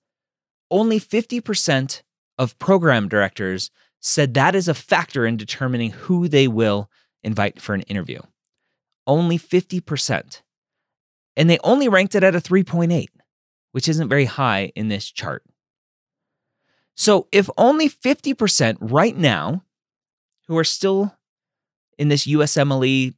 only 0.73 0.99
50% 0.99 2.01
of 2.39 2.57
program 2.57 3.07
directors 3.07 3.69
said 3.99 4.33
that 4.33 4.55
is 4.55 4.67
a 4.67 4.73
factor 4.73 5.25
in 5.25 5.37
determining 5.37 5.91
who 5.91 6.27
they 6.27 6.47
will 6.47 6.89
invite 7.23 7.61
for 7.61 7.73
an 7.75 7.81
interview. 7.83 8.19
Only 9.07 9.37
50%. 9.37 10.41
And 11.37 11.49
they 11.49 11.59
only 11.63 11.87
ranked 11.87 12.15
it 12.15 12.23
at 12.23 12.35
a 12.35 12.41
3.8, 12.41 13.07
which 13.71 13.87
isn't 13.87 14.09
very 14.09 14.25
high 14.25 14.71
in 14.75 14.89
this 14.89 15.09
chart. 15.09 15.43
So 16.95 17.27
if 17.31 17.49
only 17.57 17.89
50% 17.89 18.77
right 18.81 19.15
now 19.15 19.63
who 20.47 20.58
are 20.58 20.63
still 20.63 21.15
in 21.97 22.10
this 22.10 22.27
USMLE 22.27 23.13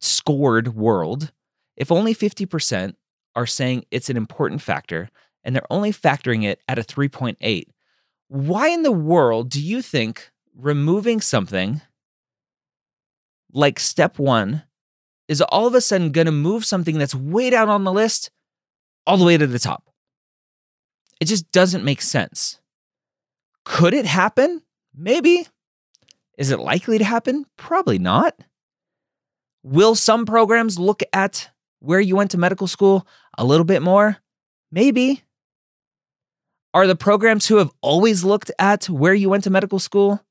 scored 0.00 0.74
world, 0.74 1.32
if 1.76 1.90
only 1.90 2.14
50% 2.14 2.94
are 3.34 3.46
saying 3.46 3.84
it's 3.90 4.10
an 4.10 4.16
important 4.16 4.62
factor 4.62 5.08
and 5.44 5.54
they're 5.54 5.72
only 5.72 5.92
factoring 5.92 6.44
it 6.44 6.60
at 6.68 6.78
a 6.78 6.82
3.8, 6.82 7.64
why 8.28 8.68
in 8.68 8.82
the 8.82 8.92
world 8.92 9.48
do 9.48 9.62
you 9.62 9.80
think 9.80 10.30
removing 10.56 11.20
something 11.20 11.80
like 13.52 13.78
step 13.78 14.18
one 14.18 14.62
is 15.28 15.40
all 15.40 15.66
of 15.66 15.74
a 15.74 15.80
sudden 15.80 16.12
going 16.12 16.26
to 16.26 16.32
move 16.32 16.64
something 16.64 16.98
that's 16.98 17.14
way 17.14 17.50
down 17.50 17.68
on 17.68 17.84
the 17.84 17.92
list 17.92 18.30
all 19.06 19.16
the 19.16 19.24
way 19.24 19.36
to 19.36 19.46
the 19.46 19.58
top? 19.58 19.84
It 21.20 21.26
just 21.26 21.50
doesn't 21.50 21.84
make 21.84 22.02
sense. 22.02 22.60
Could 23.64 23.94
it 23.94 24.06
happen? 24.06 24.62
Maybe. 24.94 25.46
Is 26.38 26.52
it 26.52 26.60
likely 26.60 26.98
to 26.98 27.04
happen? 27.04 27.44
Probably 27.56 27.98
not. 27.98 28.34
Will 29.64 29.96
some 29.96 30.24
programs 30.24 30.78
look 30.78 31.02
at 31.12 31.50
where 31.80 32.00
you 32.00 32.14
went 32.14 32.30
to 32.30 32.38
medical 32.38 32.68
school 32.68 33.06
a 33.36 33.44
little 33.44 33.64
bit 33.64 33.82
more? 33.82 34.16
Maybe. 34.70 35.24
Are 36.72 36.86
the 36.86 36.94
programs 36.94 37.46
who 37.46 37.56
have 37.56 37.72
always 37.80 38.22
looked 38.22 38.52
at 38.58 38.88
where 38.88 39.14
you 39.14 39.28
went 39.28 39.44
to 39.44 39.50
medical 39.50 39.80
school 39.80 40.24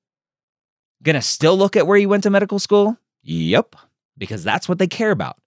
gonna 1.04 1.22
still 1.22 1.58
look 1.58 1.76
at 1.76 1.86
where 1.86 1.98
you 1.98 2.10
went 2.10 2.24
to 2.24 2.30
medical 2.30 2.58
school? 2.58 2.98
Yep, 3.24 3.76
because 4.18 4.44
that's 4.44 4.70
what 4.70 4.80
they 4.80 4.88
care 4.88 5.12
about. 5.12 5.38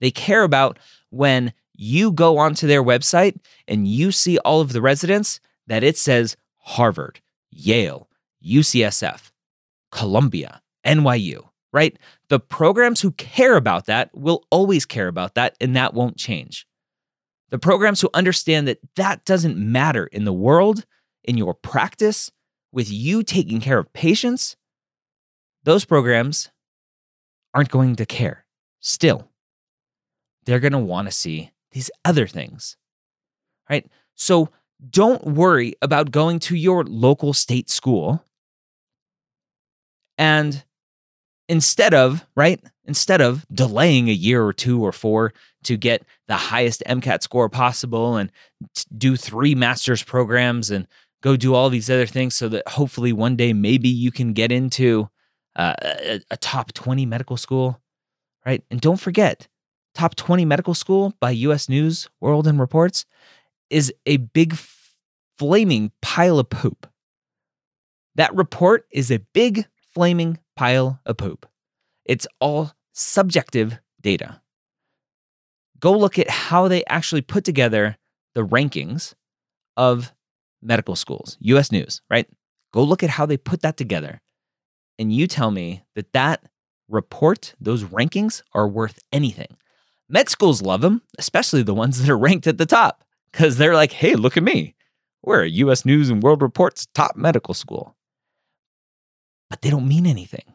They 0.00 0.10
care 0.10 0.42
about 0.42 0.78
when 1.10 1.52
you 1.74 2.10
go 2.10 2.38
onto 2.38 2.66
their 2.66 2.82
website 2.82 3.36
and 3.68 3.86
you 3.86 4.10
see 4.10 4.38
all 4.38 4.60
of 4.60 4.72
the 4.72 4.82
residents 4.82 5.38
that 5.68 5.84
it 5.84 5.96
says 5.96 6.36
Harvard, 6.58 7.20
Yale, 7.50 8.08
UCSF, 8.44 9.30
Columbia, 9.90 10.62
NYU, 10.86 11.48
right? 11.72 11.98
The 12.28 12.40
programs 12.40 13.00
who 13.00 13.12
care 13.12 13.56
about 13.56 13.86
that 13.86 14.10
will 14.14 14.44
always 14.50 14.84
care 14.84 15.08
about 15.08 15.34
that, 15.34 15.56
and 15.60 15.76
that 15.76 15.94
won't 15.94 16.16
change. 16.16 16.66
The 17.50 17.58
programs 17.58 18.00
who 18.00 18.10
understand 18.12 18.68
that 18.68 18.78
that 18.96 19.24
doesn't 19.24 19.56
matter 19.56 20.06
in 20.06 20.24
the 20.24 20.32
world, 20.32 20.84
in 21.24 21.38
your 21.38 21.54
practice, 21.54 22.30
with 22.72 22.90
you 22.90 23.22
taking 23.22 23.60
care 23.60 23.78
of 23.78 23.92
patients, 23.92 24.56
those 25.64 25.84
programs 25.84 26.50
aren't 27.54 27.70
going 27.70 27.96
to 27.96 28.06
care. 28.06 28.44
Still, 28.80 29.28
they're 30.44 30.60
going 30.60 30.72
to 30.72 30.78
want 30.78 31.08
to 31.08 31.12
see 31.12 31.50
these 31.72 31.90
other 32.04 32.26
things, 32.26 32.76
right? 33.68 33.86
So 34.14 34.50
don't 34.90 35.24
worry 35.24 35.74
about 35.82 36.10
going 36.10 36.38
to 36.40 36.56
your 36.56 36.84
local 36.84 37.32
state 37.32 37.68
school. 37.70 38.24
And 40.18 40.62
instead 41.48 41.94
of, 41.94 42.26
right, 42.36 42.60
instead 42.84 43.20
of 43.20 43.46
delaying 43.52 44.08
a 44.08 44.12
year 44.12 44.44
or 44.44 44.52
two 44.52 44.84
or 44.84 44.92
four 44.92 45.32
to 45.64 45.76
get 45.76 46.02
the 46.26 46.36
highest 46.36 46.82
MCAT 46.86 47.22
score 47.22 47.48
possible 47.48 48.16
and 48.16 48.30
do 48.96 49.16
three 49.16 49.54
master's 49.54 50.02
programs 50.02 50.70
and 50.70 50.86
go 51.22 51.36
do 51.36 51.54
all 51.54 51.70
these 51.70 51.90
other 51.90 52.06
things 52.06 52.34
so 52.34 52.48
that 52.48 52.66
hopefully 52.68 53.12
one 53.12 53.36
day 53.36 53.52
maybe 53.52 53.88
you 53.88 54.10
can 54.10 54.32
get 54.32 54.52
into 54.52 55.08
uh, 55.56 55.74
a, 55.82 56.20
a 56.30 56.36
top 56.36 56.72
20 56.72 57.06
medical 57.06 57.36
school, 57.36 57.80
right? 58.46 58.62
And 58.70 58.80
don't 58.80 59.00
forget, 59.00 59.48
top 59.94 60.14
20 60.14 60.44
medical 60.44 60.74
school 60.74 61.14
by 61.20 61.30
US 61.30 61.68
News, 61.68 62.08
World 62.20 62.46
and 62.46 62.60
Reports 62.60 63.04
is 63.68 63.92
a 64.06 64.18
big 64.18 64.56
flaming 65.38 65.90
pile 66.02 66.38
of 66.38 66.48
poop. 66.48 66.86
That 68.14 68.34
report 68.34 68.86
is 68.90 69.10
a 69.10 69.20
big 69.32 69.66
flaming 69.98 70.38
pile 70.54 71.00
of 71.06 71.16
poop. 71.16 71.44
It's 72.04 72.24
all 72.38 72.70
subjective 72.92 73.80
data. 74.00 74.40
Go 75.80 75.98
look 75.98 76.20
at 76.20 76.30
how 76.30 76.68
they 76.68 76.84
actually 76.84 77.22
put 77.22 77.42
together 77.42 77.96
the 78.36 78.46
rankings 78.46 79.14
of 79.76 80.12
medical 80.62 80.94
schools, 80.94 81.36
US 81.40 81.72
News, 81.72 82.00
right? 82.08 82.28
Go 82.72 82.84
look 82.84 83.02
at 83.02 83.10
how 83.10 83.26
they 83.26 83.36
put 83.36 83.62
that 83.62 83.76
together. 83.76 84.20
And 85.00 85.12
you 85.12 85.26
tell 85.26 85.50
me 85.50 85.82
that 85.96 86.12
that 86.12 86.44
report, 86.88 87.56
those 87.60 87.82
rankings 87.82 88.42
are 88.52 88.68
worth 88.68 89.00
anything. 89.12 89.56
Med 90.08 90.28
schools 90.28 90.62
love 90.62 90.80
them, 90.80 91.02
especially 91.18 91.64
the 91.64 91.74
ones 91.74 92.00
that 92.00 92.08
are 92.08 92.16
ranked 92.16 92.46
at 92.46 92.58
the 92.58 92.66
top, 92.66 93.02
because 93.32 93.56
they're 93.56 93.74
like, 93.74 93.90
hey, 93.90 94.14
look 94.14 94.36
at 94.36 94.44
me. 94.44 94.76
We're 95.24 95.42
a 95.42 95.48
US 95.64 95.84
News 95.84 96.08
and 96.08 96.22
World 96.22 96.40
Report's 96.40 96.86
top 96.94 97.16
medical 97.16 97.52
school. 97.52 97.96
But 99.50 99.62
they 99.62 99.70
don't 99.70 99.88
mean 99.88 100.06
anything. 100.06 100.54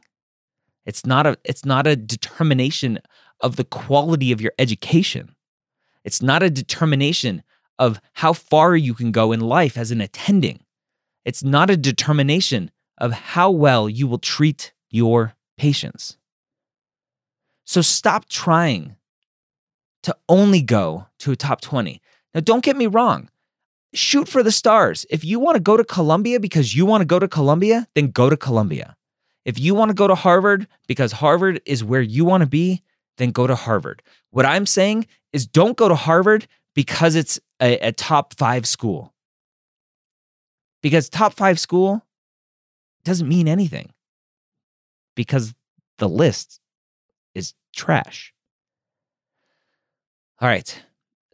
It's 0.86 1.06
not 1.06 1.26
a 1.26 1.38
it's 1.44 1.66
not 1.66 1.88
a 1.88 1.96
determination 1.96 3.00
of 3.40 3.56
the 3.56 3.64
quality 3.64 4.32
of 4.32 4.42
your 4.42 4.54
education. 4.60 5.36
It's 6.04 6.22
not 6.22 6.44
a 6.44 6.50
determination 6.50 7.44
of 7.80 8.00
how 8.14 8.34
far 8.34 8.76
you 8.76 8.94
can 8.94 9.12
go 9.12 9.32
in 9.32 9.40
life 9.40 9.78
as 9.78 9.92
an 9.92 10.02
attending. 10.02 10.64
It's 11.26 11.44
not 11.44 11.70
a 11.70 11.78
determination 11.78 12.72
of 12.98 13.14
how 13.14 13.52
well 13.52 13.90
you 13.90 14.08
will 14.08 14.20
treat 14.20 14.74
your 14.90 15.34
patients. 15.58 16.18
So 17.66 17.82
stop 17.82 18.28
trying 18.28 18.96
to 20.04 20.16
only 20.28 20.62
go 20.62 21.08
to 21.20 21.32
a 21.32 21.36
top 21.36 21.62
20. 21.62 22.02
Now, 22.34 22.42
don't 22.42 22.64
get 22.64 22.76
me 22.76 22.88
wrong. 22.88 23.30
Shoot 23.94 24.28
for 24.28 24.42
the 24.42 24.52
stars. 24.52 25.06
If 25.10 25.24
you 25.24 25.40
want 25.40 25.56
to 25.56 25.62
go 25.62 25.78
to 25.78 25.84
Columbia 25.84 26.40
because 26.40 26.76
you 26.76 26.86
want 26.86 27.02
to 27.02 27.06
go 27.06 27.20
to 27.20 27.28
Columbia, 27.28 27.88
then 27.96 28.08
go 28.10 28.30
to 28.30 28.38
Columbia. 28.38 28.96
If 29.46 29.60
you 29.60 29.76
want 29.76 29.90
to 29.90 29.96
go 29.96 30.08
to 30.08 30.16
Harvard 30.16 30.68
because 30.88 31.12
Harvard 31.12 31.62
is 31.66 31.84
where 31.84 32.02
you 32.02 32.26
want 32.26 32.42
to 32.42 32.48
be, 32.48 32.82
then 33.18 33.32
go 33.32 33.46
to 33.46 33.56
Harvard. 33.56 34.02
What 34.32 34.46
I'm 34.46 34.66
saying 34.66 35.08
is 35.32 35.46
don't 35.46 35.78
go 35.78 35.88
to 35.88 35.96
Harvard 35.96 36.48
because 36.74 37.16
it's 37.16 37.40
a, 37.62 37.78
a 37.80 37.92
top 37.92 38.34
five 38.36 38.66
school. 38.66 39.14
Because 40.82 41.10
top 41.10 41.34
five 41.34 41.60
school 41.60 42.04
doesn't 43.04 43.28
mean 43.28 43.48
anything 43.48 43.92
because 45.16 45.54
the 45.98 46.10
list 46.10 46.60
is 47.36 47.54
trash. 47.76 48.34
All 50.40 50.48
right. 50.48 50.84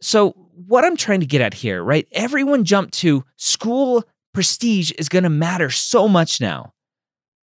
So, 0.00 0.49
what 0.66 0.84
I'm 0.84 0.96
trying 0.96 1.20
to 1.20 1.26
get 1.26 1.40
at 1.40 1.54
here, 1.54 1.82
right? 1.82 2.06
Everyone 2.12 2.64
jumped 2.64 2.94
to 2.94 3.24
school 3.36 4.04
prestige 4.32 4.92
is 4.98 5.08
going 5.08 5.24
to 5.24 5.30
matter 5.30 5.70
so 5.70 6.08
much 6.08 6.40
now. 6.40 6.72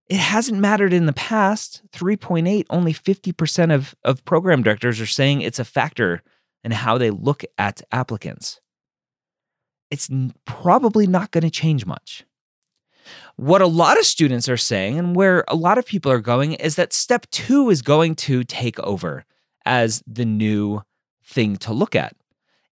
It 0.08 0.18
hasn't 0.18 0.58
mattered 0.58 0.92
in 0.92 1.06
the 1.06 1.12
past. 1.12 1.82
3.8, 1.92 2.66
only 2.70 2.92
50% 2.92 3.74
of, 3.74 3.94
of 4.04 4.24
program 4.24 4.62
directors 4.62 5.00
are 5.00 5.06
saying 5.06 5.40
it's 5.40 5.58
a 5.58 5.64
factor 5.64 6.22
in 6.62 6.70
how 6.70 6.98
they 6.98 7.10
look 7.10 7.44
at 7.58 7.82
applicants. 7.92 8.60
It's 9.90 10.08
probably 10.44 11.06
not 11.06 11.30
going 11.30 11.42
to 11.42 11.50
change 11.50 11.86
much. 11.86 12.24
What 13.36 13.62
a 13.62 13.66
lot 13.66 13.98
of 13.98 14.04
students 14.04 14.48
are 14.48 14.56
saying, 14.56 14.98
and 14.98 15.14
where 15.14 15.44
a 15.46 15.54
lot 15.54 15.78
of 15.78 15.86
people 15.86 16.10
are 16.10 16.20
going, 16.20 16.54
is 16.54 16.74
that 16.76 16.92
step 16.92 17.26
two 17.30 17.70
is 17.70 17.82
going 17.82 18.16
to 18.16 18.42
take 18.42 18.80
over 18.80 19.24
as 19.64 20.02
the 20.06 20.24
new 20.24 20.82
thing 21.24 21.56
to 21.58 21.72
look 21.72 21.94
at. 21.94 22.16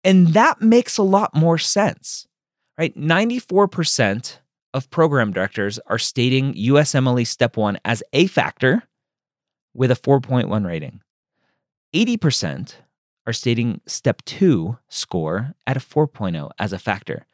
And 0.04 0.30
that 0.30 0.62
makes 0.62 0.98
a 0.98 1.04
lot 1.04 1.36
more 1.36 1.58
sense, 1.58 2.28
right? 2.78 2.96
94% 2.96 4.38
of 4.74 4.90
program 4.90 5.34
directors 5.34 5.80
are 5.88 5.98
stating 5.98 6.54
USMLE 6.54 7.26
Step 7.28 7.58
1 7.58 7.80
as 7.84 8.04
a 8.14 8.28
factor 8.28 8.84
with 9.74 9.92
a 9.92 9.96
4.1 9.96 10.66
rating. 10.66 11.02
80% 11.94 12.76
are 13.26 13.34
stating 13.34 13.82
Step 13.86 14.22
2 14.26 14.78
score 14.88 15.54
at 15.68 15.78
a 15.78 15.80
4.0 15.80 16.50
as 16.60 16.74
a 16.74 16.80
factor. 16.80 17.26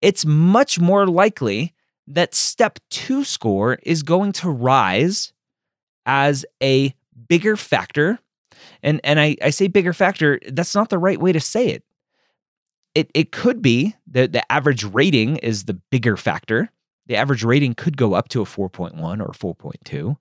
It's 0.00 0.24
much 0.24 0.78
more 0.78 1.06
likely 1.06 1.74
that 2.06 2.34
Step 2.34 2.78
2 2.90 3.24
score 3.24 3.78
is 3.82 4.02
going 4.02 4.32
to 4.32 4.50
rise 4.50 5.32
as 6.06 6.44
a 6.62 6.94
bigger 7.28 7.56
factor. 7.56 8.18
And, 8.82 9.00
and 9.04 9.20
I, 9.20 9.36
I 9.42 9.50
say 9.50 9.68
bigger 9.68 9.92
factor, 9.92 10.40
that's 10.48 10.74
not 10.74 10.88
the 10.88 10.98
right 10.98 11.20
way 11.20 11.32
to 11.32 11.40
say 11.40 11.68
it. 11.68 11.84
It, 12.98 13.10
it 13.14 13.32
could 13.32 13.62
be 13.62 13.94
that 14.08 14.32
the 14.32 14.50
average 14.50 14.84
rating 14.84 15.36
is 15.36 15.64
the 15.64 15.74
bigger 15.74 16.16
factor 16.16 16.70
the 17.08 17.16
average 17.16 17.42
rating 17.42 17.74
could 17.74 17.96
go 17.96 18.12
up 18.12 18.28
to 18.28 18.42
a 18.42 18.44
4.1 18.44 18.94
or 19.20 19.54
4.2. 19.54 20.16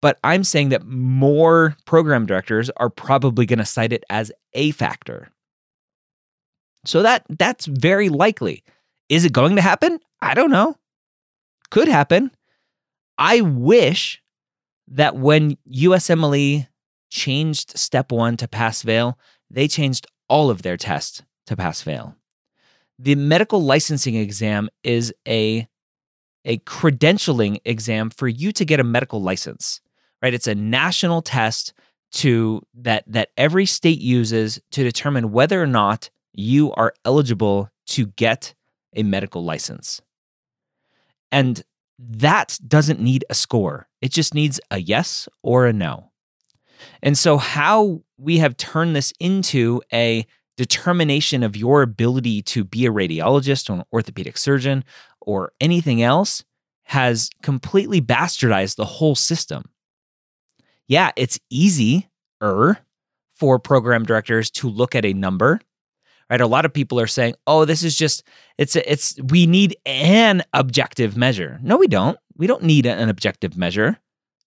But 0.00 0.18
I'm 0.22 0.44
saying 0.44 0.68
that 0.68 0.86
more 0.86 1.76
program 1.86 2.24
directors 2.24 2.70
are 2.76 2.90
probably 2.90 3.46
going 3.46 3.58
to 3.58 3.64
cite 3.64 3.92
it 3.92 4.04
as 4.08 4.30
a 4.52 4.70
factor. 4.70 5.30
So 6.84 7.02
that 7.02 7.24
that's 7.28 7.66
very 7.66 8.08
likely. 8.08 8.62
Is 9.08 9.24
it 9.24 9.32
going 9.32 9.56
to 9.56 9.62
happen? 9.62 9.98
I 10.20 10.34
don't 10.34 10.50
know. 10.50 10.76
Could 11.70 11.88
happen. 11.88 12.30
I 13.18 13.40
wish 13.40 14.22
that 14.88 15.16
when 15.16 15.56
USMLE 15.72 16.68
changed 17.10 17.76
step 17.78 18.12
1 18.12 18.36
to 18.38 18.48
pass 18.48 18.82
fail, 18.82 19.18
they 19.50 19.66
changed 19.66 20.06
all 20.28 20.50
of 20.50 20.62
their 20.62 20.76
tests 20.76 21.22
to 21.46 21.56
pass 21.56 21.82
fail. 21.82 22.16
The 22.98 23.14
medical 23.14 23.62
licensing 23.62 24.14
exam 24.14 24.68
is 24.82 25.12
a 25.26 25.66
a 26.46 26.58
credentialing 26.58 27.58
exam 27.64 28.10
for 28.10 28.28
you 28.28 28.52
to 28.52 28.66
get 28.66 28.78
a 28.78 28.84
medical 28.84 29.22
license, 29.22 29.80
right? 30.20 30.34
It's 30.34 30.46
a 30.46 30.54
national 30.54 31.22
test 31.22 31.72
to 32.12 32.62
that 32.74 33.04
that 33.06 33.30
every 33.36 33.66
state 33.66 34.00
uses 34.00 34.60
to 34.72 34.82
determine 34.82 35.32
whether 35.32 35.60
or 35.60 35.66
not 35.66 36.10
you 36.32 36.72
are 36.72 36.94
eligible 37.04 37.70
to 37.86 38.06
get 38.06 38.54
a 38.94 39.02
medical 39.02 39.44
license. 39.44 40.00
And 41.32 41.62
that 41.98 42.58
doesn't 42.66 43.00
need 43.00 43.24
a 43.30 43.34
score. 43.34 43.88
It 44.00 44.12
just 44.12 44.34
needs 44.34 44.60
a 44.70 44.78
yes 44.78 45.28
or 45.42 45.66
a 45.66 45.72
no. 45.72 46.10
And 47.02 47.16
so 47.16 47.38
how 47.38 48.02
we 48.18 48.38
have 48.38 48.56
turned 48.56 48.94
this 48.94 49.12
into 49.18 49.82
a 49.92 50.26
determination 50.56 51.42
of 51.42 51.56
your 51.56 51.82
ability 51.82 52.42
to 52.42 52.64
be 52.64 52.86
a 52.86 52.92
radiologist 52.92 53.68
or 53.68 53.74
an 53.74 53.84
orthopedic 53.92 54.38
surgeon 54.38 54.84
or 55.20 55.52
anything 55.60 56.02
else 56.02 56.44
has 56.84 57.30
completely 57.42 58.00
bastardized 58.00 58.76
the 58.76 58.84
whole 58.84 59.14
system. 59.14 59.64
Yeah, 60.86 61.12
it's 61.16 61.40
easier 61.50 62.78
for 63.34 63.58
program 63.58 64.04
directors 64.04 64.50
to 64.50 64.68
look 64.68 64.94
at 64.94 65.04
a 65.04 65.12
number. 65.12 65.60
Right? 66.30 66.40
A 66.40 66.46
lot 66.46 66.64
of 66.64 66.72
people 66.72 66.98
are 67.00 67.06
saying, 67.06 67.34
"Oh, 67.46 67.64
this 67.64 67.82
is 67.82 67.96
just 67.96 68.22
it's 68.58 68.76
a, 68.76 68.90
it's 68.90 69.20
we 69.24 69.46
need 69.46 69.76
an 69.84 70.42
objective 70.52 71.16
measure." 71.16 71.58
No, 71.62 71.76
we 71.76 71.86
don't. 71.86 72.18
We 72.36 72.46
don't 72.46 72.62
need 72.62 72.86
an 72.86 73.08
objective 73.08 73.56
measure. 73.56 73.98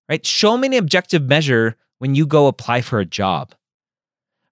Right? 0.10 0.26
Show 0.26 0.58
me 0.58 0.68
an 0.68 0.74
objective 0.74 1.24
measure 1.24 1.76
when 2.00 2.16
you 2.16 2.26
go 2.26 2.48
apply 2.48 2.82
for 2.82 3.00
a 3.00 3.06
job. 3.06 3.54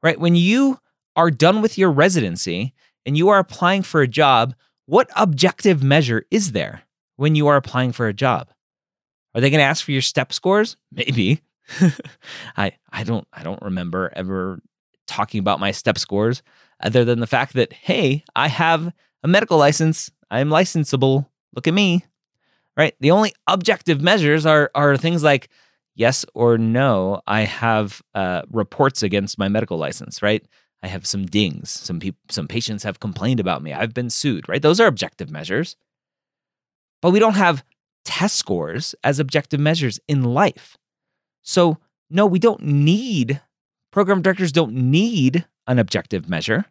Right? 0.04 0.20
When 0.20 0.36
you 0.36 0.80
are 1.16 1.32
done 1.32 1.62
with 1.62 1.78
your 1.78 1.92
residency 1.92 2.74
and 3.06 3.18
you 3.18 3.30
are 3.30 3.40
applying 3.40 3.84
for 3.84 4.02
a 4.02 4.08
job, 4.08 4.56
what 4.86 5.10
objective 5.16 5.84
measure 5.84 6.26
is 6.32 6.52
there 6.52 6.84
when 7.16 7.36
you 7.36 7.48
are 7.48 7.56
applying 7.56 7.92
for 7.92 8.08
a 8.08 8.14
job? 8.14 8.50
Are 9.34 9.42
they 9.42 9.50
going 9.50 9.60
to 9.60 9.66
ask 9.66 9.84
for 9.84 9.92
your 9.92 10.02
step 10.02 10.32
scores? 10.32 10.78
Maybe. 10.92 11.42
I 12.58 12.74
I 12.92 13.04
don't 13.04 13.28
I 13.34 13.44
don't 13.44 13.62
remember 13.62 14.12
ever 14.16 14.62
talking 15.08 15.40
about 15.40 15.60
my 15.60 15.72
step 15.72 15.98
scores 15.98 16.42
other 16.82 17.04
than 17.04 17.20
the 17.20 17.28
fact 17.28 17.54
that 17.54 17.74
hey, 17.74 18.24
I 18.36 18.48
have 18.48 18.94
a 19.24 19.28
medical 19.28 19.58
license. 19.58 20.12
I'm 20.30 20.50
licensable. 20.50 21.28
Look 21.56 21.68
at 21.68 21.74
me. 21.74 22.06
Right? 22.78 22.94
The 23.00 23.12
only 23.12 23.34
objective 23.48 24.02
measures 24.02 24.46
are 24.46 24.70
are 24.76 24.96
things 24.96 25.24
like 25.24 25.50
yes 25.96 26.26
or 26.34 26.58
no. 26.58 27.22
I 27.26 27.42
have 27.42 28.02
uh, 28.14 28.44
reports 28.52 29.02
against 29.02 29.40
my 29.40 29.48
medical 29.48 29.78
license, 29.78 30.22
right? 30.22 30.46
I 30.86 30.88
have 30.88 31.08
some 31.08 31.26
dings. 31.26 31.72
Some 31.72 32.00
people, 32.00 32.20
some 32.30 32.48
patients 32.48 32.84
have 32.84 33.00
complained 33.00 33.40
about 33.40 33.64
me. 33.64 33.74
I've 33.74 33.96
been 33.96 34.12
sued, 34.12 34.48
right? 34.48 34.62
Those 34.62 34.80
are 34.80 34.86
objective 34.86 35.32
measures. 35.32 35.76
But 37.02 37.10
we 37.10 37.18
don't 37.18 37.34
have 37.34 37.64
test 38.04 38.36
scores 38.36 38.94
as 39.04 39.18
objective 39.20 39.60
measures 39.60 40.00
in 40.08 40.22
life. 40.24 40.78
So, 41.42 41.80
no, 42.12 42.28
we 42.28 42.38
don't 42.38 42.62
need 42.62 43.42
program 43.92 44.22
directors 44.22 44.52
don't 44.52 44.74
need 44.74 45.48
an 45.66 45.80
objective 45.80 46.30
measure 46.30 46.66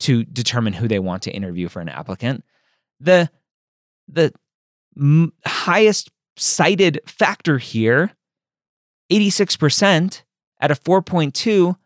to 0.00 0.24
determine 0.24 0.72
who 0.72 0.88
they 0.88 1.00
want 1.00 1.24
to 1.24 1.30
interview 1.30 1.68
for 1.68 1.80
an 1.80 1.90
applicant. 1.90 2.44
The 2.98 3.28
the 4.08 4.32
m- 4.96 5.34
highest 5.44 6.10
cited 6.38 7.00
factor 7.04 7.58
here, 7.58 8.12
86% 9.12 10.22
at 10.60 10.70
a 10.70 10.74
4.2, 10.74 11.76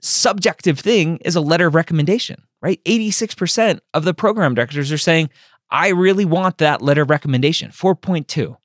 subjective 0.00 0.78
thing 0.78 1.18
is 1.18 1.36
a 1.36 1.40
letter 1.40 1.66
of 1.66 1.74
recommendation, 1.74 2.42
right? 2.62 2.80
86% 2.84 3.80
of 3.94 4.04
the 4.04 4.14
program 4.14 4.54
directors 4.54 4.92
are 4.92 4.98
saying, 4.98 5.30
I 5.70 5.88
really 5.88 6.24
want 6.24 6.58
that 6.58 6.82
letter 6.82 7.02
of 7.02 7.10
recommendation, 7.10 7.70
4.2. 7.70 8.56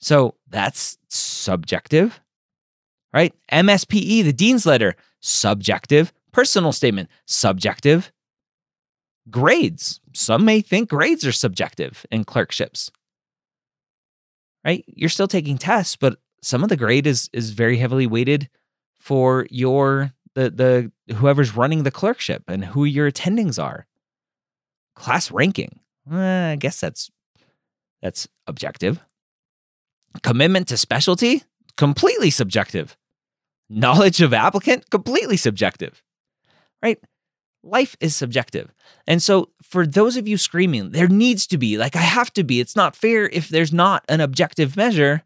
So 0.00 0.34
that's 0.48 0.98
subjective, 1.08 2.20
right? 3.12 3.34
MSPE, 3.52 4.24
the 4.24 4.32
dean's 4.32 4.66
letter, 4.66 4.96
subjective. 5.20 6.12
Personal 6.32 6.72
statement, 6.72 7.10
subjective. 7.26 8.12
Grades, 9.30 10.00
some 10.14 10.44
may 10.44 10.60
think 10.60 10.88
grades 10.88 11.26
are 11.26 11.32
subjective 11.32 12.06
in 12.10 12.24
clerkships, 12.24 12.90
right? 14.64 14.84
You're 14.86 15.08
still 15.08 15.28
taking 15.28 15.58
tests, 15.58 15.96
but 15.96 16.18
some 16.42 16.62
of 16.62 16.68
the 16.68 16.76
grade 16.76 17.06
is 17.06 17.28
is 17.32 17.50
very 17.50 17.76
heavily 17.76 18.06
weighted 18.06 18.48
for 19.00 19.46
your 19.50 20.12
the 20.34 20.50
the 21.08 21.14
whoever's 21.14 21.56
running 21.56 21.82
the 21.82 21.90
clerkship 21.90 22.44
and 22.46 22.64
who 22.64 22.84
your 22.84 23.10
attendings 23.10 23.60
are. 23.62 23.86
Class 24.94 25.30
ranking, 25.32 25.80
eh, 26.12 26.52
I 26.52 26.56
guess 26.56 26.78
that's 26.78 27.10
that's 28.02 28.28
objective. 28.46 29.00
Commitment 30.22 30.68
to 30.68 30.76
specialty, 30.76 31.42
completely 31.76 32.30
subjective. 32.30 32.96
Knowledge 33.68 34.20
of 34.20 34.34
applicant, 34.34 34.90
completely 34.90 35.36
subjective. 35.36 36.02
Right? 36.82 36.98
Life 37.62 37.96
is 38.00 38.16
subjective. 38.16 38.72
And 39.06 39.22
so, 39.22 39.50
for 39.62 39.86
those 39.86 40.16
of 40.16 40.26
you 40.26 40.38
screaming, 40.38 40.90
there 40.90 41.08
needs 41.08 41.46
to 41.48 41.58
be, 41.58 41.76
like, 41.76 41.94
I 41.94 42.00
have 42.00 42.32
to 42.32 42.42
be, 42.42 42.58
it's 42.58 42.74
not 42.74 42.96
fair 42.96 43.28
if 43.28 43.48
there's 43.48 43.72
not 43.72 44.04
an 44.08 44.20
objective 44.20 44.76
measure. 44.76 45.22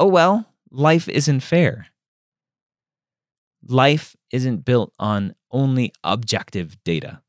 Oh, 0.00 0.06
well, 0.06 0.46
life 0.70 1.08
isn't 1.08 1.40
fair. 1.40 1.86
Life 3.66 4.16
isn't 4.30 4.64
built 4.64 4.92
on 4.98 5.34
only 5.50 5.92
objective 6.02 6.76
data. 6.84 7.22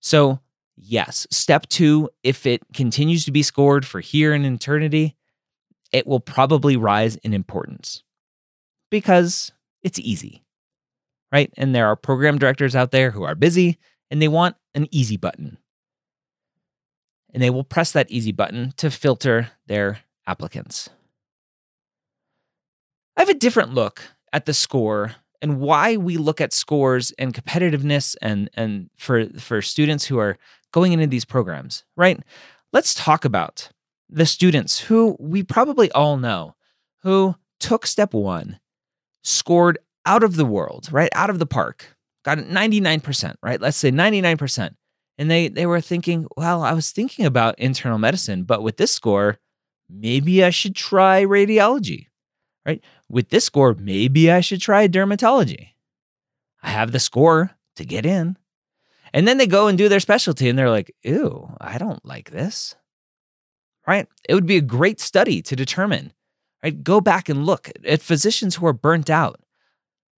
So, 0.00 0.40
yes, 0.76 1.26
step 1.30 1.66
two, 1.68 2.10
if 2.22 2.46
it 2.46 2.62
continues 2.74 3.24
to 3.24 3.32
be 3.32 3.42
scored 3.42 3.86
for 3.86 4.00
here 4.00 4.34
in 4.34 4.44
eternity, 4.44 5.16
it 5.92 6.06
will 6.06 6.20
probably 6.20 6.76
rise 6.76 7.16
in 7.16 7.32
importance 7.32 8.02
because 8.90 9.52
it's 9.82 9.98
easy, 9.98 10.44
right? 11.32 11.50
And 11.56 11.74
there 11.74 11.86
are 11.86 11.96
program 11.96 12.38
directors 12.38 12.76
out 12.76 12.90
there 12.90 13.10
who 13.10 13.22
are 13.22 13.34
busy 13.34 13.78
and 14.10 14.20
they 14.20 14.28
want 14.28 14.56
an 14.74 14.88
easy 14.90 15.16
button. 15.16 15.58
And 17.32 17.42
they 17.42 17.50
will 17.50 17.64
press 17.64 17.92
that 17.92 18.10
easy 18.10 18.32
button 18.32 18.72
to 18.78 18.90
filter 18.90 19.50
their 19.66 20.00
applicants. 20.26 20.88
I 23.16 23.22
have 23.22 23.28
a 23.28 23.34
different 23.34 23.74
look 23.74 24.02
at 24.32 24.46
the 24.46 24.54
score 24.54 25.16
and 25.46 25.60
why 25.60 25.96
we 25.96 26.16
look 26.16 26.40
at 26.40 26.52
scores 26.52 27.12
and 27.12 27.32
competitiveness 27.32 28.16
and 28.20 28.50
and 28.54 28.90
for 28.96 29.26
for 29.38 29.62
students 29.62 30.04
who 30.04 30.18
are 30.18 30.36
going 30.72 30.92
into 30.92 31.06
these 31.06 31.24
programs, 31.24 31.84
right? 31.96 32.20
Let's 32.72 32.94
talk 32.94 33.24
about 33.24 33.70
the 34.08 34.26
students 34.26 34.80
who 34.80 35.16
we 35.20 35.44
probably 35.44 35.90
all 35.92 36.16
know 36.16 36.56
who 37.02 37.36
took 37.60 37.86
step 37.86 38.12
1, 38.12 38.58
scored 39.22 39.78
out 40.04 40.24
of 40.24 40.34
the 40.34 40.44
world, 40.44 40.88
right? 40.90 41.10
Out 41.14 41.30
of 41.30 41.38
the 41.38 41.46
park. 41.46 41.94
Got 42.24 42.38
99%, 42.38 43.36
right? 43.40 43.60
Let's 43.60 43.76
say 43.76 43.92
99%. 43.92 44.74
And 45.18 45.30
they 45.30 45.46
they 45.46 45.64
were 45.64 45.80
thinking, 45.80 46.26
well, 46.36 46.64
I 46.64 46.72
was 46.72 46.90
thinking 46.90 47.24
about 47.24 47.58
internal 47.58 47.98
medicine, 47.98 48.42
but 48.42 48.62
with 48.62 48.78
this 48.78 48.90
score, 48.90 49.38
maybe 49.88 50.42
I 50.42 50.50
should 50.50 50.74
try 50.74 51.24
radiology. 51.24 52.08
Right? 52.66 52.82
With 53.08 53.28
this 53.28 53.44
score, 53.44 53.74
maybe 53.74 54.30
I 54.30 54.40
should 54.40 54.60
try 54.60 54.88
dermatology. 54.88 55.68
I 56.62 56.70
have 56.70 56.92
the 56.92 56.98
score 56.98 57.52
to 57.76 57.84
get 57.84 58.04
in. 58.04 58.36
And 59.12 59.26
then 59.26 59.38
they 59.38 59.46
go 59.46 59.68
and 59.68 59.78
do 59.78 59.88
their 59.88 60.00
specialty 60.00 60.48
and 60.48 60.58
they're 60.58 60.70
like, 60.70 60.94
ew, 61.02 61.54
I 61.60 61.78
don't 61.78 62.04
like 62.04 62.30
this. 62.30 62.74
Right? 63.86 64.08
It 64.28 64.34
would 64.34 64.46
be 64.46 64.56
a 64.56 64.62
great 64.62 65.00
study 65.00 65.40
to 65.42 65.54
determine. 65.54 66.12
Right? 66.62 66.82
Go 66.82 67.00
back 67.00 67.28
and 67.28 67.46
look 67.46 67.70
at 67.86 68.02
physicians 68.02 68.56
who 68.56 68.66
are 68.66 68.72
burnt 68.72 69.08
out. 69.08 69.40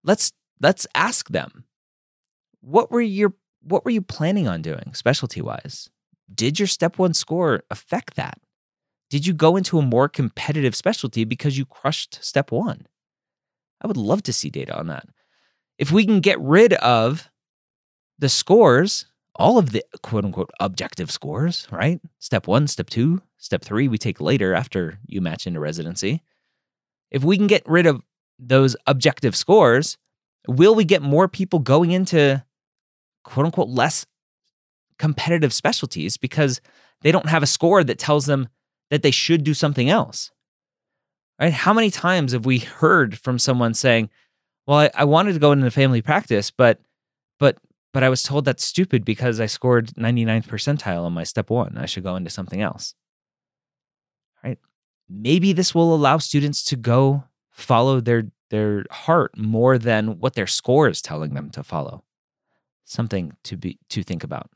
Let's 0.03 0.31
let's 0.59 0.87
ask 0.95 1.29
them. 1.29 1.65
What 2.61 2.91
were 2.91 3.01
your 3.01 3.33
what 3.61 3.85
were 3.85 3.91
you 3.91 4.01
planning 4.01 4.47
on 4.47 4.61
doing 4.61 4.93
specialty 4.93 5.41
wise? 5.41 5.89
Did 6.33 6.59
your 6.59 6.67
step 6.67 6.97
1 6.97 7.13
score 7.13 7.63
affect 7.69 8.15
that? 8.15 8.39
Did 9.09 9.25
you 9.25 9.33
go 9.33 9.55
into 9.55 9.79
a 9.79 9.83
more 9.83 10.07
competitive 10.07 10.75
specialty 10.75 11.23
because 11.23 11.57
you 11.57 11.65
crushed 11.65 12.23
step 12.23 12.51
one? 12.51 12.85
I 13.81 13.87
would 13.87 13.97
love 13.97 14.23
to 14.23 14.33
see 14.33 14.49
data 14.49 14.77
on 14.77 14.87
that. 14.87 15.07
If 15.77 15.91
we 15.91 16.05
can 16.05 16.19
get 16.19 16.39
rid 16.39 16.73
of 16.73 17.29
the 18.19 18.29
scores, 18.29 19.05
all 19.35 19.57
of 19.57 19.71
the 19.71 19.83
quote 20.03 20.25
unquote 20.25 20.51
objective 20.59 21.09
scores, 21.09 21.67
right? 21.71 21.99
Step 22.19 22.47
one, 22.47 22.67
step 22.67 22.89
two, 22.89 23.21
step 23.37 23.63
three, 23.63 23.87
we 23.87 23.97
take 23.97 24.19
later 24.19 24.53
after 24.53 24.99
you 25.07 25.21
match 25.21 25.47
into 25.47 25.59
residency. 25.59 26.21
If 27.09 27.23
we 27.23 27.37
can 27.37 27.47
get 27.47 27.63
rid 27.67 27.87
of 27.87 28.03
those 28.37 28.75
objective 28.85 29.35
scores, 29.35 29.97
will 30.47 30.75
we 30.75 30.83
get 30.83 31.01
more 31.01 31.27
people 31.27 31.59
going 31.59 31.91
into 31.91 32.43
quote 33.23 33.45
unquote 33.45 33.69
less 33.69 34.05
competitive 34.97 35.53
specialties 35.53 36.17
because 36.17 36.61
they 37.01 37.11
don't 37.11 37.29
have 37.29 37.41
a 37.41 37.47
score 37.47 37.83
that 37.83 37.97
tells 37.97 38.25
them 38.25 38.49
that 38.89 39.03
they 39.03 39.11
should 39.11 39.43
do 39.43 39.53
something 39.53 39.89
else. 39.89 40.31
Right? 41.39 41.53
How 41.53 41.73
many 41.73 41.89
times 41.89 42.33
have 42.33 42.45
we 42.45 42.59
heard 42.59 43.17
from 43.17 43.39
someone 43.39 43.73
saying, 43.73 44.09
"Well, 44.67 44.79
I, 44.79 44.89
I 44.93 45.05
wanted 45.05 45.33
to 45.33 45.39
go 45.39 45.51
into 45.51 45.69
family 45.71 46.01
practice, 46.01 46.51
but 46.51 46.79
but 47.39 47.57
but 47.93 48.03
I 48.03 48.09
was 48.09 48.23
told 48.23 48.45
that's 48.45 48.63
stupid 48.63 49.05
because 49.05 49.39
I 49.39 49.45
scored 49.45 49.87
99th 49.95 50.47
percentile 50.47 51.03
on 51.03 51.13
my 51.13 51.23
step 51.23 51.49
1. 51.49 51.77
I 51.77 51.85
should 51.85 52.03
go 52.03 52.15
into 52.15 52.29
something 52.29 52.61
else." 52.61 52.93
Right? 54.43 54.59
Maybe 55.09 55.53
this 55.53 55.73
will 55.73 55.93
allow 55.95 56.17
students 56.17 56.63
to 56.65 56.75
go 56.75 57.23
follow 57.51 58.01
their 58.01 58.23
their 58.49 58.85
heart 58.89 59.37
more 59.37 59.77
than 59.77 60.19
what 60.19 60.33
their 60.33 60.47
score 60.47 60.89
is 60.89 61.01
telling 61.01 61.35
them 61.35 61.49
to 61.51 61.63
follow. 61.63 62.03
Something 62.83 63.33
to 63.43 63.55
be 63.55 63.77
to 63.89 64.03
think 64.03 64.23
about. 64.23 64.49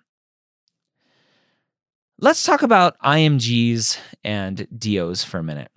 Let's 2.19 2.43
talk 2.43 2.61
about 2.61 2.97
IMGs 2.99 3.97
and 4.23 4.67
DOs 4.77 5.23
for 5.23 5.39
a 5.39 5.43
minute. 5.43 5.71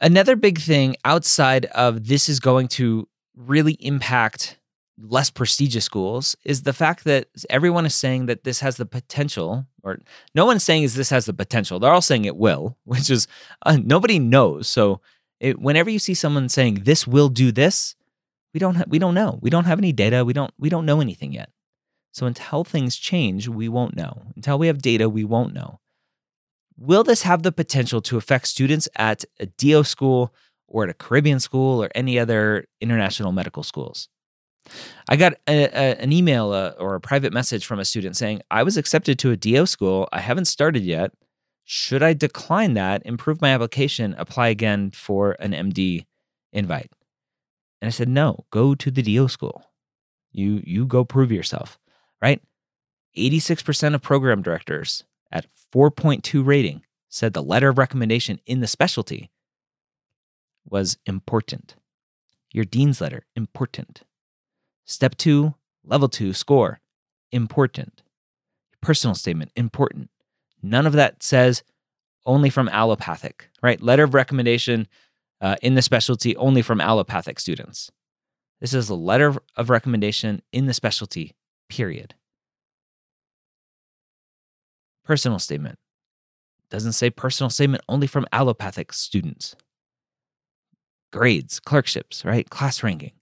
Another 0.00 0.36
big 0.36 0.58
thing 0.58 0.96
outside 1.04 1.66
of 1.66 2.06
this 2.06 2.28
is 2.28 2.40
going 2.40 2.68
to 2.68 3.08
really 3.36 3.74
impact 3.74 4.58
less 4.98 5.30
prestigious 5.30 5.84
schools 5.84 6.36
is 6.44 6.62
the 6.62 6.72
fact 6.72 7.04
that 7.04 7.26
everyone 7.50 7.84
is 7.84 7.94
saying 7.94 8.26
that 8.26 8.44
this 8.44 8.60
has 8.60 8.76
the 8.76 8.86
potential, 8.86 9.66
or 9.82 9.98
no 10.34 10.46
one's 10.46 10.64
saying 10.64 10.84
is 10.84 10.94
this 10.94 11.10
has 11.10 11.26
the 11.26 11.32
potential. 11.32 11.78
They're 11.78 11.92
all 11.92 12.00
saying 12.00 12.24
it 12.24 12.36
will, 12.36 12.76
which 12.84 13.10
is 13.10 13.26
uh, 13.66 13.78
nobody 13.82 14.18
knows. 14.18 14.68
So 14.68 15.00
it, 15.40 15.58
whenever 15.58 15.90
you 15.90 15.98
see 15.98 16.14
someone 16.14 16.48
saying 16.48 16.82
this 16.84 17.06
will 17.06 17.28
do 17.28 17.52
this, 17.52 17.96
we 18.52 18.60
don't 18.60 18.76
ha- 18.76 18.84
we 18.88 18.98
don't 18.98 19.14
know. 19.14 19.38
We 19.42 19.50
don't 19.50 19.64
have 19.64 19.78
any 19.78 19.92
data. 19.92 20.24
We 20.24 20.32
don't 20.32 20.52
we 20.58 20.68
don't 20.68 20.86
know 20.86 21.00
anything 21.00 21.32
yet. 21.32 21.50
So 22.14 22.26
until 22.26 22.62
things 22.62 22.94
change, 22.94 23.48
we 23.48 23.68
won't 23.68 23.96
know. 23.96 24.22
Until 24.36 24.56
we 24.56 24.68
have 24.68 24.80
data, 24.80 25.08
we 25.08 25.24
won't 25.24 25.52
know. 25.52 25.80
Will 26.78 27.02
this 27.02 27.22
have 27.22 27.42
the 27.42 27.50
potential 27.50 28.00
to 28.02 28.16
affect 28.16 28.46
students 28.46 28.88
at 28.94 29.24
a 29.40 29.46
DO 29.46 29.82
school 29.82 30.32
or 30.68 30.84
at 30.84 30.90
a 30.90 30.94
Caribbean 30.94 31.40
school 31.40 31.82
or 31.82 31.90
any 31.92 32.16
other 32.16 32.66
international 32.80 33.32
medical 33.32 33.64
schools? 33.64 34.08
I 35.08 35.16
got 35.16 35.34
a, 35.48 35.64
a, 35.64 36.00
an 36.00 36.12
email 36.12 36.52
uh, 36.52 36.74
or 36.78 36.94
a 36.94 37.00
private 37.00 37.32
message 37.32 37.66
from 37.66 37.80
a 37.80 37.84
student 37.84 38.16
saying, 38.16 38.42
I 38.48 38.62
was 38.62 38.76
accepted 38.76 39.18
to 39.18 39.32
a 39.32 39.36
DO 39.36 39.66
school. 39.66 40.08
I 40.12 40.20
haven't 40.20 40.44
started 40.44 40.84
yet. 40.84 41.10
Should 41.64 42.02
I 42.04 42.12
decline 42.12 42.74
that, 42.74 43.02
improve 43.04 43.40
my 43.40 43.48
application, 43.48 44.14
apply 44.18 44.48
again 44.48 44.92
for 44.92 45.32
an 45.40 45.50
MD 45.50 46.06
invite? 46.52 46.92
And 47.82 47.88
I 47.88 47.90
said, 47.90 48.08
no, 48.08 48.44
go 48.50 48.76
to 48.76 48.90
the 48.92 49.02
DO 49.02 49.26
school. 49.28 49.64
You, 50.30 50.62
you 50.64 50.86
go 50.86 51.04
prove 51.04 51.32
yourself 51.32 51.78
right? 52.24 52.40
86% 53.18 53.94
of 53.94 54.00
program 54.00 54.40
directors 54.40 55.04
at 55.30 55.46
4.2 55.74 56.44
rating 56.44 56.80
said 57.10 57.34
the 57.34 57.42
letter 57.42 57.68
of 57.68 57.76
recommendation 57.76 58.40
in 58.46 58.60
the 58.60 58.66
specialty 58.66 59.30
was 60.66 60.96
important. 61.04 61.76
Your 62.50 62.64
dean's 62.64 63.02
letter, 63.02 63.26
important. 63.36 64.04
Step 64.86 65.16
two, 65.18 65.54
level 65.84 66.08
two 66.08 66.32
score, 66.32 66.80
important. 67.30 68.02
Personal 68.80 69.14
statement, 69.14 69.52
important. 69.54 70.08
None 70.62 70.86
of 70.86 70.94
that 70.94 71.22
says 71.22 71.62
only 72.24 72.48
from 72.48 72.70
allopathic, 72.70 73.50
right? 73.62 73.82
Letter 73.82 74.04
of 74.04 74.14
recommendation 74.14 74.88
uh, 75.42 75.56
in 75.60 75.74
the 75.74 75.82
specialty 75.82 76.34
only 76.36 76.62
from 76.62 76.80
allopathic 76.80 77.38
students. 77.38 77.90
This 78.62 78.72
is 78.72 78.88
a 78.88 78.94
letter 78.94 79.34
of 79.56 79.68
recommendation 79.68 80.40
in 80.52 80.64
the 80.64 80.72
specialty 80.72 81.34
period. 81.68 82.14
Personal 85.04 85.38
statement 85.38 85.78
Doesn't 86.70 86.92
say 86.92 87.10
personal 87.10 87.50
statement 87.50 87.82
only 87.88 88.06
from 88.06 88.26
allopathic 88.32 88.92
students. 88.92 89.54
Grades, 91.12 91.60
clerkships, 91.60 92.24
right? 92.24 92.48
Class 92.48 92.82
ranking. 92.82 93.12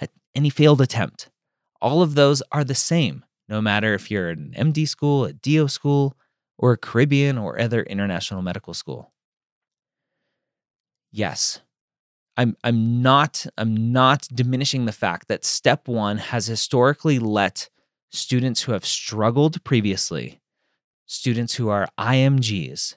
At 0.00 0.10
any 0.34 0.50
failed 0.50 0.80
attempt. 0.80 1.30
All 1.80 2.02
of 2.02 2.14
those 2.14 2.42
are 2.52 2.64
the 2.64 2.74
same, 2.74 3.24
no 3.48 3.60
matter 3.60 3.94
if 3.94 4.10
you're 4.10 4.30
an 4.30 4.54
MD 4.56 4.88
school, 4.88 5.24
a 5.26 5.32
DO 5.32 5.68
school, 5.68 6.16
or 6.58 6.72
a 6.72 6.78
Caribbean 6.78 7.38
or 7.38 7.60
other 7.60 7.82
international 7.82 8.40
medical 8.40 8.72
school. 8.72 9.12
Yes, 11.10 11.60
I'm 12.36 12.56
I'm 12.64 13.02
not 13.02 13.46
I'm 13.58 13.92
not 13.92 14.26
diminishing 14.32 14.86
the 14.86 14.92
fact 14.92 15.28
that 15.28 15.44
step 15.44 15.86
1 15.86 16.18
has 16.18 16.46
historically 16.46 17.18
let 17.18 17.68
students 18.10 18.62
who 18.62 18.72
have 18.72 18.86
struggled 18.86 19.62
previously, 19.64 20.40
students 21.06 21.54
who 21.54 21.68
are 21.68 21.88
IMGs. 21.98 22.96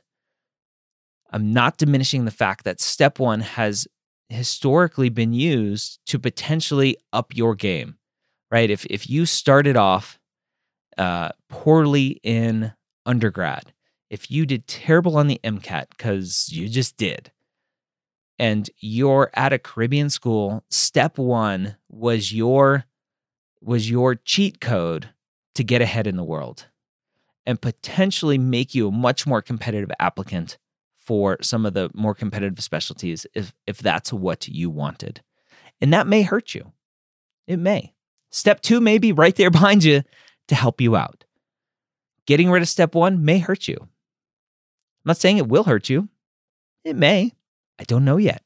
I'm 1.32 1.52
not 1.52 1.78
diminishing 1.78 2.24
the 2.26 2.32
fact 2.32 2.64
that 2.64 2.80
step 2.80 3.20
1 3.20 3.42
has 3.42 3.88
historically 4.30 5.10
been 5.10 5.34
used 5.34 6.00
to 6.08 6.18
potentially 6.18 6.98
up 7.12 7.36
your 7.36 7.56
game. 7.56 7.98
Right? 8.52 8.70
If 8.70 8.86
if 8.86 9.10
you 9.10 9.26
started 9.26 9.76
off 9.76 10.18
uh, 10.98 11.30
poorly 11.50 12.22
in 12.24 12.72
undergrad, 13.06 13.74
if 14.10 14.32
you 14.32 14.46
did 14.46 14.66
terrible 14.66 15.18
on 15.18 15.28
the 15.28 15.42
MCAT 15.44 15.98
cuz 15.98 16.50
you 16.54 16.70
just 16.70 16.96
did, 16.96 17.32
and 18.38 18.70
you're 18.80 19.32
at 19.34 19.54
a 19.54 19.60
Caribbean 19.60 20.10
school, 20.10 20.64
step 20.70 21.18
1 21.18 21.76
was 21.90 22.34
your 22.34 22.86
was 23.62 23.90
your 23.90 24.16
cheat 24.16 24.62
code 24.62 25.10
to 25.56 25.64
get 25.64 25.82
ahead 25.82 26.06
in 26.06 26.18
the 26.18 26.24
world 26.24 26.68
and 27.46 27.60
potentially 27.60 28.38
make 28.38 28.76
you 28.76 28.90
a 28.90 28.92
much 28.92 29.26
more 29.26 29.42
competitive 29.42 29.92
applicant 30.00 30.58
for 30.98 31.38
some 31.42 31.66
of 31.66 31.74
the 31.74 31.90
more 31.94 32.14
competitive 32.14 32.62
specialties 32.64 33.26
if 33.34 33.54
if 33.68 33.78
that's 33.80 34.12
what 34.12 34.48
you 34.48 34.70
wanted. 34.70 35.22
And 35.82 35.94
that 35.94 36.08
may 36.08 36.22
hurt 36.22 36.54
you. 36.54 36.72
It 37.48 37.58
may. 37.58 37.94
Step 38.32 38.62
2 38.62 38.82
may 38.82 38.98
be 38.98 39.12
right 39.12 39.36
there 39.36 39.52
behind 39.52 39.84
you 39.84 40.04
to 40.48 40.56
help 40.56 40.82
you 40.82 40.96
out. 40.96 41.24
Getting 42.26 42.50
rid 42.50 42.62
of 42.62 42.70
step 42.70 42.96
1 42.96 43.24
may 43.24 43.40
hurt 43.40 43.68
you. 43.68 43.78
I'm 43.80 45.10
not 45.10 45.18
saying 45.18 45.38
it 45.38 45.48
will 45.48 45.64
hurt 45.64 45.90
you. 45.90 46.10
It 46.84 46.96
may. 46.96 47.34
I 47.80 47.84
don't 47.84 48.06
know 48.06 48.18
yet. 48.18 48.42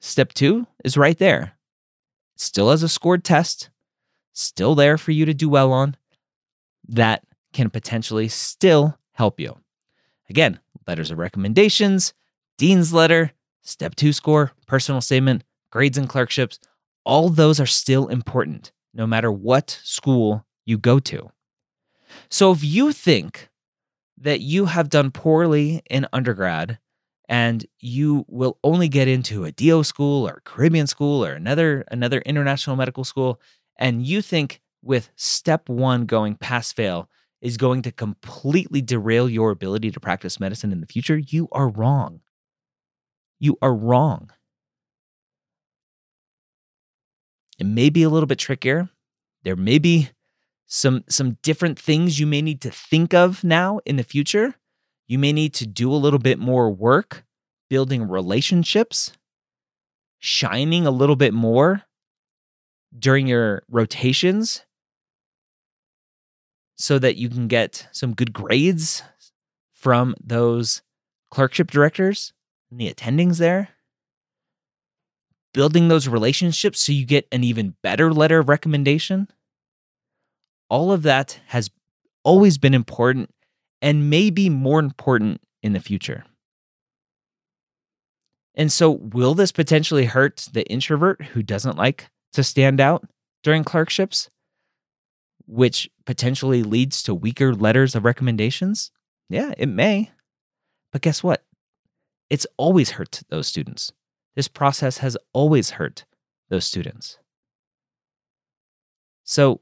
Step 0.00 0.32
two 0.32 0.66
is 0.84 0.96
right 0.96 1.18
there. 1.18 1.52
Still 2.36 2.70
has 2.70 2.82
a 2.82 2.88
scored 2.88 3.24
test, 3.24 3.70
still 4.32 4.74
there 4.74 4.98
for 4.98 5.10
you 5.10 5.24
to 5.24 5.34
do 5.34 5.48
well 5.48 5.72
on. 5.72 5.96
That 6.88 7.24
can 7.52 7.70
potentially 7.70 8.28
still 8.28 8.98
help 9.12 9.40
you. 9.40 9.56
Again, 10.28 10.60
letters 10.86 11.10
of 11.10 11.18
recommendations, 11.18 12.12
dean's 12.58 12.92
letter, 12.92 13.32
step 13.62 13.94
two 13.94 14.12
score, 14.12 14.52
personal 14.66 15.00
statement, 15.00 15.42
grades 15.70 15.98
and 15.98 16.08
clerkships, 16.08 16.58
all 17.04 17.28
those 17.28 17.58
are 17.58 17.66
still 17.66 18.08
important 18.08 18.72
no 18.92 19.06
matter 19.06 19.30
what 19.30 19.78
school 19.82 20.44
you 20.64 20.78
go 20.78 20.98
to. 20.98 21.30
So 22.28 22.52
if 22.52 22.64
you 22.64 22.92
think 22.92 23.48
that 24.18 24.40
you 24.40 24.66
have 24.66 24.88
done 24.88 25.10
poorly 25.10 25.82
in 25.90 26.06
undergrad 26.12 26.78
and 27.28 27.66
you 27.80 28.24
will 28.28 28.58
only 28.62 28.88
get 28.88 29.08
into 29.08 29.44
a 29.44 29.52
DO 29.52 29.82
school 29.84 30.28
or 30.28 30.42
Caribbean 30.44 30.86
school 30.86 31.24
or 31.24 31.32
another 31.32 31.84
another 31.90 32.20
international 32.20 32.76
medical 32.76 33.04
school 33.04 33.40
and 33.78 34.06
you 34.06 34.22
think 34.22 34.60
with 34.82 35.10
step 35.16 35.68
1 35.68 36.06
going 36.06 36.36
pass 36.36 36.72
fail 36.72 37.08
is 37.40 37.56
going 37.56 37.82
to 37.82 37.92
completely 37.92 38.80
derail 38.80 39.28
your 39.28 39.50
ability 39.50 39.90
to 39.90 40.00
practice 40.00 40.40
medicine 40.40 40.72
in 40.72 40.80
the 40.80 40.86
future, 40.86 41.18
you 41.18 41.48
are 41.52 41.68
wrong. 41.68 42.20
You 43.38 43.58
are 43.60 43.74
wrong. 43.74 44.30
It 47.58 47.66
may 47.66 47.90
be 47.90 48.02
a 48.02 48.08
little 48.08 48.26
bit 48.26 48.38
trickier. 48.38 48.88
There 49.42 49.56
may 49.56 49.78
be 49.78 50.10
some 50.66 51.04
some 51.08 51.38
different 51.42 51.78
things 51.78 52.18
you 52.18 52.26
may 52.26 52.42
need 52.42 52.60
to 52.62 52.70
think 52.70 53.14
of 53.14 53.44
now 53.44 53.78
in 53.86 53.96
the 53.96 54.02
future 54.02 54.56
you 55.06 55.18
may 55.18 55.32
need 55.32 55.54
to 55.54 55.66
do 55.66 55.92
a 55.92 55.96
little 55.96 56.18
bit 56.18 56.38
more 56.38 56.70
work 56.70 57.24
building 57.68 58.08
relationships, 58.08 59.12
shining 60.18 60.86
a 60.86 60.90
little 60.90 61.16
bit 61.16 61.34
more 61.34 61.82
during 62.96 63.26
your 63.26 63.62
rotations 63.68 64.64
so 66.76 66.98
that 66.98 67.16
you 67.16 67.28
can 67.28 67.48
get 67.48 67.88
some 67.92 68.14
good 68.14 68.32
grades 68.32 69.02
from 69.72 70.14
those 70.22 70.82
clerkship 71.30 71.70
directors 71.70 72.32
and 72.70 72.80
the 72.80 72.92
attendings 72.92 73.38
there. 73.38 73.70
Building 75.54 75.88
those 75.88 76.06
relationships 76.06 76.80
so 76.80 76.92
you 76.92 77.06
get 77.06 77.26
an 77.32 77.42
even 77.42 77.76
better 77.82 78.12
letter 78.12 78.40
of 78.40 78.48
recommendation. 78.48 79.28
All 80.68 80.92
of 80.92 81.02
that 81.02 81.40
has 81.46 81.70
always 82.24 82.58
been 82.58 82.74
important 82.74 83.30
and 83.82 84.10
may 84.10 84.30
be 84.30 84.48
more 84.48 84.78
important 84.78 85.40
in 85.62 85.72
the 85.72 85.80
future. 85.80 86.24
And 88.54 88.72
so, 88.72 88.90
will 88.90 89.34
this 89.34 89.52
potentially 89.52 90.06
hurt 90.06 90.48
the 90.52 90.66
introvert 90.70 91.22
who 91.22 91.42
doesn't 91.42 91.76
like 91.76 92.08
to 92.32 92.42
stand 92.42 92.80
out 92.80 93.06
during 93.42 93.64
clerkships, 93.64 94.30
which 95.46 95.90
potentially 96.06 96.62
leads 96.62 97.02
to 97.02 97.14
weaker 97.14 97.54
letters 97.54 97.94
of 97.94 98.04
recommendations? 98.04 98.90
Yeah, 99.28 99.52
it 99.58 99.68
may. 99.68 100.10
But 100.90 101.02
guess 101.02 101.22
what? 101.22 101.44
It's 102.30 102.46
always 102.56 102.92
hurt 102.92 103.22
those 103.28 103.46
students. 103.46 103.92
This 104.34 104.48
process 104.48 104.98
has 104.98 105.18
always 105.34 105.70
hurt 105.70 106.06
those 106.48 106.64
students. 106.64 107.18
So, 109.24 109.60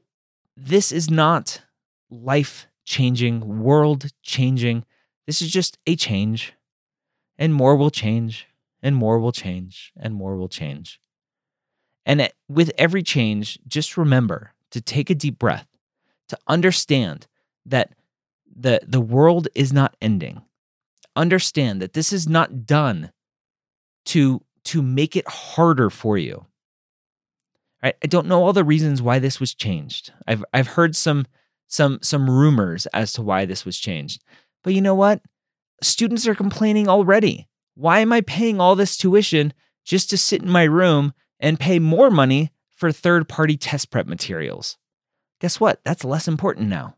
this 0.55 0.93
is 0.93 1.09
not 1.09 1.61
life 2.09 2.67
changing, 2.85 3.61
world 3.61 4.07
changing. 4.23 4.85
This 5.27 5.41
is 5.41 5.51
just 5.51 5.77
a 5.85 5.95
change, 5.95 6.53
and 7.37 7.53
more 7.53 7.75
will 7.75 7.89
change, 7.89 8.47
and 8.81 8.95
more 8.95 9.19
will 9.19 9.31
change, 9.31 9.91
and 9.97 10.13
more 10.13 10.35
will 10.35 10.47
change. 10.47 10.99
And 12.05 12.29
with 12.47 12.71
every 12.77 13.03
change, 13.03 13.59
just 13.67 13.97
remember 13.97 14.53
to 14.71 14.79
take 14.79 15.09
a 15.09 15.15
deep 15.15 15.39
breath, 15.39 15.67
to 16.29 16.37
understand 16.47 17.27
that 17.65 17.93
the, 18.55 18.79
the 18.87 19.01
world 19.01 19.47
is 19.55 19.73
not 19.73 19.95
ending. 20.01 20.43
Understand 21.15 21.81
that 21.81 21.93
this 21.93 22.13
is 22.13 22.27
not 22.27 22.65
done 22.65 23.11
to, 24.05 24.43
to 24.65 24.81
make 24.81 25.15
it 25.15 25.27
harder 25.27 25.89
for 25.89 26.17
you. 26.17 26.45
I, 27.81 27.93
I 28.03 28.07
don't 28.07 28.27
know 28.27 28.43
all 28.43 28.53
the 28.53 28.63
reasons 28.63 29.01
why 29.01 29.19
this 29.19 29.39
was 29.39 29.53
changed. 29.53 30.11
I've 30.27 30.43
I've 30.53 30.67
heard 30.67 30.95
some 30.95 31.25
some 31.67 31.99
some 32.01 32.29
rumors 32.29 32.85
as 32.87 33.13
to 33.13 33.21
why 33.21 33.45
this 33.45 33.65
was 33.65 33.77
changed. 33.77 34.23
But 34.63 34.73
you 34.73 34.81
know 34.81 34.95
what? 34.95 35.21
Students 35.81 36.27
are 36.27 36.35
complaining 36.35 36.87
already. 36.87 37.47
Why 37.75 37.99
am 37.99 38.13
I 38.13 38.21
paying 38.21 38.59
all 38.59 38.75
this 38.75 38.97
tuition 38.97 39.53
just 39.83 40.09
to 40.09 40.17
sit 40.17 40.41
in 40.41 40.49
my 40.49 40.63
room 40.63 41.13
and 41.39 41.59
pay 41.59 41.79
more 41.79 42.09
money 42.09 42.51
for 42.71 42.91
third-party 42.91 43.57
test 43.57 43.91
prep 43.91 44.07
materials? 44.07 44.77
Guess 45.41 45.59
what? 45.59 45.81
That's 45.83 46.05
less 46.05 46.27
important 46.27 46.69
now. 46.69 46.95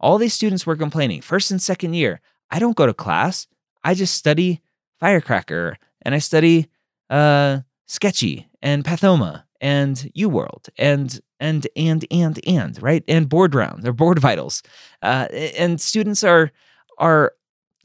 All 0.00 0.18
these 0.18 0.34
students 0.34 0.66
were 0.66 0.76
complaining 0.76 1.22
first 1.22 1.50
and 1.50 1.62
second 1.62 1.94
year. 1.94 2.20
I 2.50 2.58
don't 2.58 2.76
go 2.76 2.86
to 2.86 2.94
class. 2.94 3.46
I 3.84 3.94
just 3.94 4.14
study 4.14 4.60
Firecracker 4.98 5.76
and 6.02 6.14
I 6.14 6.18
study 6.18 6.68
uh, 7.08 7.60
Sketchy 7.86 8.48
and 8.60 8.84
Pathoma 8.84 9.44
and 9.60 9.96
UWorld 10.16 10.68
and 10.76 11.20
and 11.42 11.66
and 11.74 12.06
and 12.10 12.40
and 12.46 12.80
right 12.80 13.02
and 13.08 13.28
board 13.28 13.54
rounds 13.54 13.86
or 13.86 13.92
board 13.92 14.18
vitals, 14.20 14.62
uh, 15.02 15.26
and 15.58 15.80
students 15.80 16.22
are 16.22 16.52
are 16.98 17.34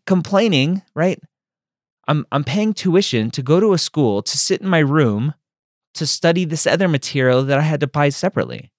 complaining 0.05 0.83
right. 0.93 1.19
I'm 2.07 2.25
I'm 2.31 2.43
paying 2.43 2.73
tuition 2.73 3.31
to 3.31 3.41
go 3.41 3.59
to 3.59 3.73
a 3.73 3.77
school 3.77 4.21
to 4.21 4.37
sit 4.37 4.61
in 4.61 4.67
my 4.67 4.79
room 4.79 5.33
to 5.95 6.05
study 6.05 6.45
this 6.45 6.67
other 6.67 6.87
material 6.87 7.43
that 7.43 7.57
I 7.57 7.63
had 7.63 7.79
to 7.79 7.87
buy 7.87 8.09
separately. 8.09 8.71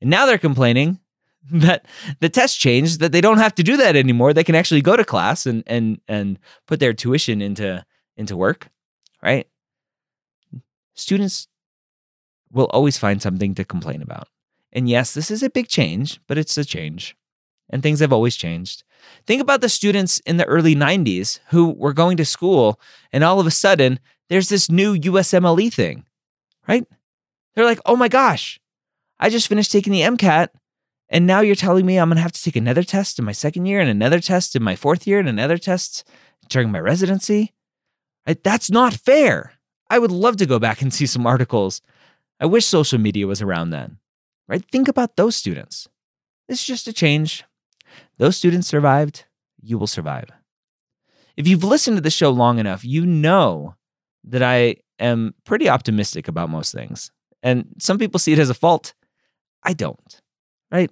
And 0.00 0.10
now 0.10 0.26
they're 0.26 0.38
complaining 0.38 0.98
that 1.52 1.86
the 2.20 2.28
test 2.28 2.58
changed 2.58 2.98
that 2.98 3.12
they 3.12 3.20
don't 3.20 3.38
have 3.38 3.54
to 3.54 3.62
do 3.62 3.76
that 3.76 3.94
anymore. 3.94 4.32
They 4.32 4.44
can 4.44 4.56
actually 4.56 4.82
go 4.82 4.96
to 4.96 5.04
class 5.04 5.46
and 5.46 5.62
and 5.68 6.00
and 6.08 6.38
put 6.66 6.80
their 6.80 6.92
tuition 6.92 7.40
into 7.40 7.84
into 8.16 8.36
work, 8.36 8.68
right? 9.22 9.46
Students 10.94 11.48
will 12.54 12.66
always 12.66 12.96
find 12.96 13.20
something 13.20 13.54
to 13.54 13.64
complain 13.64 14.00
about. 14.00 14.28
And 14.72 14.88
yes, 14.88 15.12
this 15.14 15.30
is 15.30 15.42
a 15.42 15.50
big 15.50 15.68
change, 15.68 16.20
but 16.26 16.38
it's 16.38 16.56
a 16.56 16.64
change. 16.64 17.16
And 17.70 17.82
things 17.82 18.00
have 18.00 18.12
always 18.12 18.36
changed. 18.36 18.84
Think 19.26 19.40
about 19.40 19.60
the 19.60 19.68
students 19.68 20.20
in 20.20 20.36
the 20.36 20.44
early 20.44 20.74
90s 20.74 21.40
who 21.48 21.70
were 21.70 21.92
going 21.92 22.16
to 22.18 22.24
school, 22.24 22.80
and 23.12 23.22
all 23.24 23.40
of 23.40 23.46
a 23.46 23.50
sudden, 23.50 24.00
there's 24.28 24.48
this 24.48 24.70
new 24.70 24.94
USMLE 24.96 25.72
thing, 25.72 26.04
right? 26.66 26.86
They're 27.54 27.64
like, 27.64 27.80
oh 27.86 27.96
my 27.96 28.08
gosh, 28.08 28.58
I 29.18 29.30
just 29.30 29.48
finished 29.48 29.70
taking 29.70 29.92
the 29.92 30.00
MCAT, 30.00 30.48
And 31.08 31.26
now 31.26 31.40
you're 31.40 31.54
telling 31.54 31.86
me 31.86 31.96
I'm 31.96 32.08
going 32.08 32.16
to 32.16 32.22
have 32.22 32.32
to 32.32 32.42
take 32.42 32.56
another 32.56 32.82
test 32.82 33.18
in 33.18 33.24
my 33.24 33.32
second 33.32 33.66
year 33.66 33.80
and 33.80 33.88
another 33.88 34.20
test 34.20 34.56
in 34.56 34.62
my 34.62 34.74
fourth 34.74 35.06
year 35.06 35.18
and 35.18 35.28
another 35.28 35.58
test 35.58 36.04
during 36.48 36.70
my 36.70 36.80
residency? 36.80 37.52
That's 38.42 38.70
not 38.70 38.94
fair. 38.94 39.52
I 39.90 39.98
would 39.98 40.10
love 40.10 40.36
to 40.38 40.46
go 40.46 40.58
back 40.58 40.82
and 40.82 40.92
see 40.92 41.06
some 41.06 41.26
articles. 41.26 41.80
I 42.40 42.46
wish 42.46 42.66
social 42.66 42.98
media 42.98 43.26
was 43.26 43.42
around 43.42 43.70
then. 43.70 43.98
Right? 44.46 44.64
Think 44.70 44.88
about 44.88 45.16
those 45.16 45.36
students. 45.36 45.88
This 46.48 46.60
is 46.60 46.66
just 46.66 46.88
a 46.88 46.92
change. 46.92 47.44
Those 48.18 48.36
students 48.36 48.68
survived. 48.68 49.24
You 49.62 49.78
will 49.78 49.86
survive. 49.86 50.28
If 51.36 51.48
you've 51.48 51.64
listened 51.64 51.96
to 51.96 52.02
the 52.02 52.10
show 52.10 52.30
long 52.30 52.58
enough, 52.58 52.84
you 52.84 53.06
know 53.06 53.74
that 54.24 54.42
I 54.42 54.76
am 54.98 55.34
pretty 55.44 55.68
optimistic 55.68 56.28
about 56.28 56.50
most 56.50 56.72
things. 56.72 57.10
And 57.42 57.66
some 57.78 57.98
people 57.98 58.18
see 58.18 58.32
it 58.32 58.38
as 58.38 58.50
a 58.50 58.54
fault. 58.54 58.94
I 59.62 59.72
don't, 59.72 60.20
right? 60.70 60.90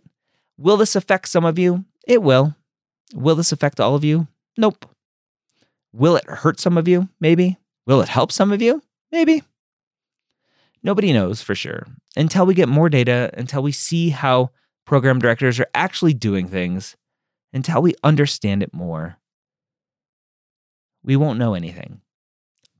Will 0.58 0.76
this 0.76 0.96
affect 0.96 1.28
some 1.28 1.44
of 1.44 1.58
you? 1.58 1.84
It 2.06 2.22
will. 2.22 2.56
Will 3.14 3.36
this 3.36 3.52
affect 3.52 3.80
all 3.80 3.94
of 3.94 4.04
you? 4.04 4.26
Nope. 4.56 4.86
Will 5.92 6.16
it 6.16 6.24
hurt 6.24 6.58
some 6.58 6.78
of 6.78 6.88
you? 6.88 7.08
Maybe. 7.20 7.58
Will 7.86 8.00
it 8.00 8.08
help 8.08 8.32
some 8.32 8.52
of 8.52 8.62
you? 8.62 8.82
Maybe. 9.10 9.42
Nobody 10.82 11.12
knows 11.12 11.40
for 11.42 11.54
sure 11.54 11.86
until 12.16 12.44
we 12.44 12.54
get 12.54 12.68
more 12.68 12.88
data, 12.88 13.30
until 13.34 13.62
we 13.62 13.72
see 13.72 14.10
how 14.10 14.50
program 14.84 15.18
directors 15.18 15.60
are 15.60 15.68
actually 15.74 16.14
doing 16.14 16.48
things, 16.48 16.96
until 17.52 17.82
we 17.82 17.94
understand 18.02 18.62
it 18.62 18.74
more. 18.74 19.18
We 21.04 21.16
won't 21.16 21.38
know 21.38 21.54
anything. 21.54 22.00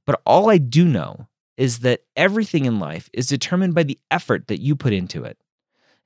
But 0.05 0.21
all 0.27 0.51
I 0.51 0.59
do 0.59 0.85
know 0.85 1.29
is 1.57 1.81
that 1.81 2.03
everything 2.17 2.65
in 2.65 2.81
life 2.81 3.09
is 3.13 3.27
determined 3.27 3.75
by 3.75 3.85
the 3.85 3.99
effort 4.11 4.49
that 4.49 4.61
you 4.61 4.75
put 4.75 4.93
into 4.93 5.25
it. 5.25 5.39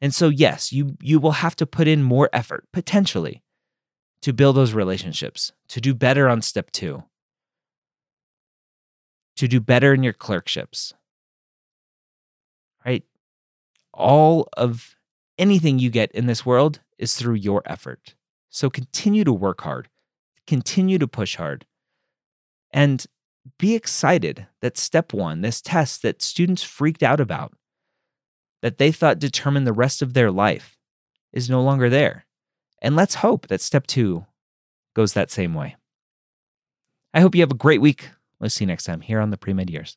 And 0.00 0.14
so 0.14 0.28
yes, 0.28 0.72
you 0.72 0.96
you 1.00 1.18
will 1.18 1.32
have 1.32 1.56
to 1.56 1.66
put 1.66 1.88
in 1.88 2.02
more 2.02 2.28
effort 2.32 2.66
potentially 2.72 3.42
to 4.20 4.32
build 4.32 4.56
those 4.56 4.74
relationships, 4.74 5.52
to 5.68 5.80
do 5.80 5.94
better 5.94 6.28
on 6.28 6.42
step 6.42 6.70
2, 6.72 7.02
to 9.36 9.48
do 9.48 9.60
better 9.60 9.94
in 9.94 10.02
your 10.02 10.12
clerkships. 10.12 10.92
Right? 12.86 13.04
All 13.92 14.48
of 14.56 14.94
anything 15.38 15.78
you 15.78 15.90
get 15.90 16.12
in 16.12 16.26
this 16.26 16.46
world 16.46 16.80
is 16.98 17.14
through 17.14 17.34
your 17.34 17.62
effort. 17.66 18.14
So 18.48 18.70
continue 18.70 19.24
to 19.24 19.32
work 19.32 19.62
hard, 19.62 19.88
continue 20.46 20.98
to 20.98 21.08
push 21.08 21.36
hard, 21.36 21.66
and 22.70 23.04
be 23.58 23.74
excited 23.74 24.46
that 24.60 24.78
step 24.78 25.12
one, 25.12 25.40
this 25.40 25.60
test 25.60 26.02
that 26.02 26.22
students 26.22 26.62
freaked 26.62 27.02
out 27.02 27.20
about, 27.20 27.52
that 28.62 28.78
they 28.78 28.92
thought 28.92 29.18
determined 29.18 29.66
the 29.66 29.72
rest 29.72 30.02
of 30.02 30.14
their 30.14 30.30
life, 30.30 30.76
is 31.32 31.50
no 31.50 31.62
longer 31.62 31.90
there. 31.90 32.24
And 32.80 32.96
let's 32.96 33.16
hope 33.16 33.48
that 33.48 33.60
step 33.60 33.86
two 33.86 34.26
goes 34.94 35.12
that 35.12 35.30
same 35.30 35.54
way. 35.54 35.76
I 37.12 37.20
hope 37.20 37.34
you 37.34 37.42
have 37.42 37.50
a 37.50 37.54
great 37.54 37.80
week. 37.80 38.10
We'll 38.40 38.50
see 38.50 38.64
you 38.64 38.68
next 38.68 38.84
time 38.84 39.00
here 39.00 39.20
on 39.20 39.30
the 39.30 39.38
Pre 39.38 39.52
Med 39.52 39.70
Years. 39.70 39.96